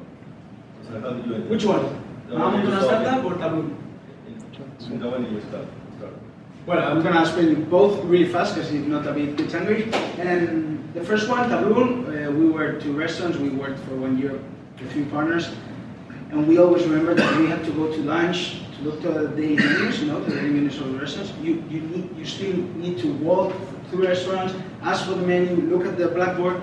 So 0.87 1.01
how 1.01 1.11
did 1.15 1.27
you 1.27 1.35
identify- 1.35 1.51
Which 1.51 1.65
one? 1.65 1.85
The 2.29 2.35
one 2.39 2.53
Mahamud 2.55 2.63
you 2.63 2.69
una 2.71 2.81
started. 2.83 3.07
startup 3.07 3.25
or 3.25 3.35
Tabloon? 3.39 3.77
The 5.01 5.09
one 5.09 5.33
you 5.35 5.41
start. 5.41 5.67
Well, 6.67 6.79
I'm 6.81 7.03
gonna 7.03 7.21
explain 7.21 7.49
you 7.51 7.57
both 7.57 8.03
really 8.05 8.25
fast 8.33 8.55
because 8.55 8.73
if 8.73 8.87
not, 8.87 9.07
a 9.07 9.13
bit 9.13 9.37
gets 9.37 9.53
angry. 9.55 9.91
And 10.19 10.79
the 10.95 11.03
first 11.05 11.29
one, 11.29 11.49
Tabloon, 11.51 12.07
uh, 12.07 12.31
we 12.31 12.49
were 12.49 12.81
two 12.81 12.93
restaurants. 12.93 13.37
We 13.37 13.51
worked 13.51 13.81
for 13.81 13.97
one 13.97 14.17
year 14.17 14.39
with 14.81 14.91
three 14.93 15.05
partners, 15.05 15.51
and 16.35 16.49
we 16.49 16.59
always 16.59 16.83
remember 16.83 17.15
that 17.15 17.39
we 17.39 17.47
had 17.47 17.65
to 17.65 17.71
go 17.71 17.93
to 17.93 17.99
lunch 18.03 18.61
to 18.77 18.83
look 18.83 19.01
to 19.03 19.09
the 19.09 19.29
daily 19.29 19.55
menus, 19.55 20.01
you 20.01 20.09
know, 20.09 20.19
the 20.25 20.35
daily 20.35 20.51
menus 20.51 20.81
of 20.81 20.93
the 20.93 20.99
restaurants. 20.99 21.33
You 21.41 21.63
you 21.71 21.81
need 21.81 22.17
you 22.19 22.25
still 22.25 22.57
need 22.75 22.99
to 22.99 23.13
walk 23.23 23.55
through 23.89 24.09
restaurants, 24.09 24.53
ask 24.83 25.07
for 25.07 25.15
the 25.15 25.27
menu, 25.27 25.55
look 25.71 25.87
at 25.87 25.97
the 25.97 26.09
blackboard. 26.09 26.61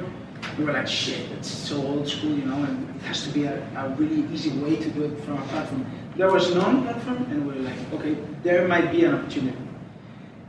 We 0.58 0.66
were 0.66 0.74
like, 0.74 0.88
shit, 0.88 1.30
that's 1.30 1.50
so 1.50 1.78
old 1.78 2.08
school, 2.08 2.32
you 2.32 2.46
know, 2.46 2.62
and 2.64 2.96
it 2.96 3.02
has 3.04 3.24
to 3.24 3.30
be 3.30 3.46
a, 3.46 3.64
a 3.78 3.90
really 3.96 4.28
easy 4.34 4.50
way 4.60 4.76
to 4.76 4.90
do 4.90 5.06
it 5.06 5.18
from 5.24 5.38
a 5.38 5.46
platform. 5.48 5.86
There 6.18 6.30
was 6.30 6.54
no 6.54 6.64
platform, 6.82 7.28
and 7.32 7.48
we 7.48 7.54
were 7.54 7.62
like, 7.62 7.80
okay, 7.94 8.18
there 8.44 8.68
might 8.68 8.92
be 8.92 9.06
an 9.06 9.14
opportunity. 9.16 9.58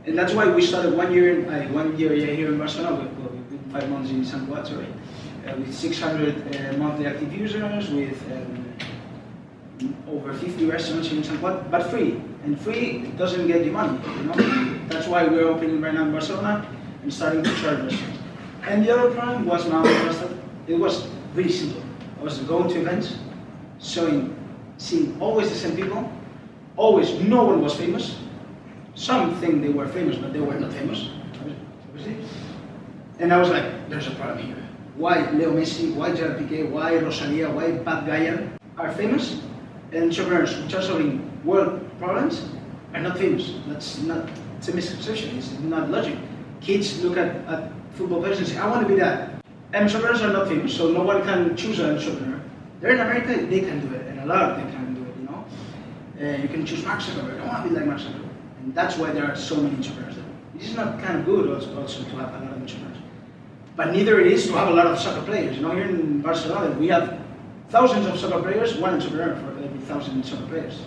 And 0.05 0.17
that's 0.17 0.33
why 0.33 0.49
we 0.49 0.61
started 0.65 0.97
one 0.97 1.13
year, 1.13 1.47
uh, 1.47 1.71
one 1.71 1.97
year 1.97 2.13
here 2.13 2.49
in 2.51 2.57
Barcelona, 2.57 3.07
did 3.49 3.61
five 3.71 3.89
months 3.89 4.09
in 4.09 4.25
San 4.25 4.45
sorry, 4.65 4.87
uh, 5.47 5.55
with 5.55 5.73
600 5.73 6.55
uh, 6.55 6.77
monthly 6.77 7.05
active 7.05 7.31
users, 7.33 7.89
with 7.89 8.19
um, 8.31 8.62
over 10.07 10.33
50 10.33 10.65
restaurants 10.65 11.11
in 11.11 11.23
Juan, 11.41 11.67
but 11.69 11.89
free. 11.89 12.21
And 12.43 12.59
free 12.59 13.07
doesn't 13.17 13.47
get 13.47 13.65
you 13.65 13.71
money, 13.71 13.99
you 14.17 14.23
know? 14.23 14.79
That's 14.87 15.07
why 15.07 15.25
we're 15.25 15.47
opening 15.47 15.81
right 15.81 15.93
now 15.93 16.03
in 16.03 16.11
Barcelona 16.11 16.67
and 17.01 17.13
starting 17.13 17.43
to 17.43 17.49
charge 17.61 17.79
restaurants. 17.79 18.19
And 18.63 18.85
the 18.85 18.97
other 18.97 19.11
problem 19.15 19.45
was 19.45 19.67
now, 19.67 19.83
it 20.67 20.79
was 20.79 21.07
really 21.33 21.51
simple. 21.51 21.81
I 22.19 22.23
was 22.23 22.39
going 22.39 22.69
to 22.69 22.79
events, 22.81 23.17
showing, 23.81 24.35
seeing 24.77 25.21
always 25.21 25.49
the 25.49 25.55
same 25.55 25.75
people, 25.75 26.11
always 26.77 27.13
no 27.21 27.43
one 27.45 27.61
was 27.61 27.75
famous, 27.75 28.17
some 28.95 29.35
think 29.39 29.61
they 29.61 29.69
were 29.69 29.87
famous, 29.87 30.17
but 30.17 30.33
they 30.33 30.39
were 30.39 30.53
not 30.53 30.71
famous. 30.71 31.09
And 33.19 33.33
I 33.33 33.37
was 33.37 33.49
like, 33.49 33.89
there's 33.89 34.07
a 34.07 34.11
problem 34.15 34.45
here. 34.45 34.57
Why 34.95 35.29
Leo 35.31 35.51
Messi, 35.51 35.93
why 35.95 36.13
Gerard 36.13 36.39
Piqué, 36.39 36.69
why 36.69 36.97
Rosalia, 36.97 37.49
why 37.49 37.71
Pat 37.71 38.05
Gaia 38.05 38.47
are 38.77 38.91
famous, 38.93 39.41
entrepreneurs 39.95 40.55
which 40.57 40.73
are 40.73 40.81
solving 40.81 41.29
world 41.43 41.79
problems 41.99 42.49
are 42.93 43.01
not 43.01 43.17
famous. 43.17 43.53
That's 43.67 43.99
not, 44.01 44.29
it's 44.57 44.67
a 44.67 44.73
misconception, 44.73 45.37
it's 45.37 45.51
not 45.59 45.89
logic. 45.89 46.17
Kids 46.61 47.03
look 47.03 47.17
at, 47.17 47.35
at 47.47 47.71
football 47.91 48.21
players 48.21 48.39
and 48.39 48.47
say, 48.47 48.57
I 48.57 48.67
want 48.67 48.87
to 48.87 48.87
be 48.87 48.99
that. 48.99 49.43
Entrepreneurs 49.73 50.21
are 50.21 50.31
not 50.31 50.47
famous, 50.47 50.75
so 50.75 50.91
no 50.91 51.03
one 51.03 51.23
can 51.23 51.55
choose 51.57 51.79
an 51.79 51.97
entrepreneur. 51.97 52.41
They're 52.79 52.93
in 52.93 52.99
America, 52.99 53.45
they 53.45 53.61
can 53.61 53.79
do 53.87 53.95
it, 53.95 54.07
and 54.07 54.19
a 54.19 54.25
lot 54.25 54.51
of 54.51 54.57
them 54.57 54.71
can 54.71 54.93
do 54.93 55.01
it, 55.01 55.17
you 55.17 55.25
know. 55.25 55.45
Uh, 56.21 56.41
you 56.41 56.47
can 56.47 56.65
choose 56.65 56.83
Mark 56.85 56.99
Zuckerberg, 56.99 57.41
I 57.41 57.47
want 57.47 57.63
to 57.63 57.69
be 57.69 57.75
like 57.75 57.85
Mark 57.85 57.99
Zuckerberg. 57.99 58.29
And 58.63 58.75
that's 58.75 58.97
why 58.97 59.11
there 59.11 59.25
are 59.25 59.35
so 59.35 59.55
many 59.55 59.75
entrepreneurs. 59.75 60.15
This 60.53 60.69
is 60.69 60.75
not 60.75 61.01
kind 61.01 61.17
of 61.17 61.25
good 61.25 61.49
also, 61.49 61.81
also 61.81 62.03
to 62.03 62.09
have 62.11 62.29
a 62.35 62.45
lot 62.45 62.53
of 62.53 62.61
entrepreneurs. 62.61 62.97
But 63.75 63.91
neither 63.91 64.19
it 64.19 64.27
is 64.27 64.45
to 64.47 64.53
have 64.53 64.67
a 64.67 64.73
lot 64.73 64.87
of 64.87 64.99
soccer 64.99 65.25
players. 65.25 65.55
You 65.55 65.63
know, 65.63 65.71
here 65.71 65.85
in 65.85 66.21
Barcelona, 66.21 66.77
we 66.77 66.87
have 66.89 67.19
thousands 67.69 68.05
of 68.05 68.19
soccer 68.19 68.41
players, 68.41 68.75
one 68.75 68.93
entrepreneur 68.93 69.35
for 69.35 69.52
thousand 69.85 70.23
soccer 70.23 70.45
players. 70.47 70.81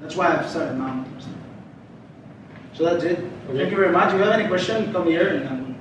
That's 0.00 0.16
why 0.16 0.36
I've 0.36 0.48
started 0.48 0.78
now. 0.78 1.04
So 2.74 2.84
that's 2.84 3.04
it. 3.04 3.18
Thank 3.46 3.70
you 3.70 3.76
very 3.76 3.92
much. 3.92 4.08
If 4.12 4.18
you 4.18 4.24
have 4.24 4.38
any 4.38 4.48
question, 4.48 4.92
come 4.92 5.06
here 5.06 5.28
and 5.28 5.48
um, 5.48 5.76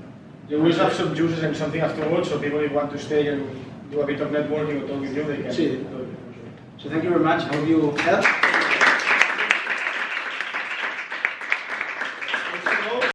You 0.50 0.62
will 0.62 0.74
have 0.74 0.94
some 0.94 1.16
juices 1.16 1.44
and 1.44 1.56
something 1.56 1.82
afterwards, 1.82 2.30
so 2.30 2.40
people 2.40 2.60
if 2.60 2.72
want 2.72 2.92
to 2.92 3.00
stay 3.00 3.28
and 3.28 3.48
do 3.92 4.02
a 4.02 4.06
bit 4.06 4.22
of 4.22 4.30
networking 4.30 4.84
or 4.84 4.88
talk 4.88 5.02
with 5.02 5.16
you, 5.16 5.24
they 5.24 5.38
can. 5.38 5.52
It. 5.52 5.88
so 6.78 6.90
thank 6.90 7.04
you 7.04 7.10
very 7.10 7.24
much. 7.24 7.44
I 7.44 7.56
hope 7.56 7.68
you 7.68 7.92
help. 7.92 8.43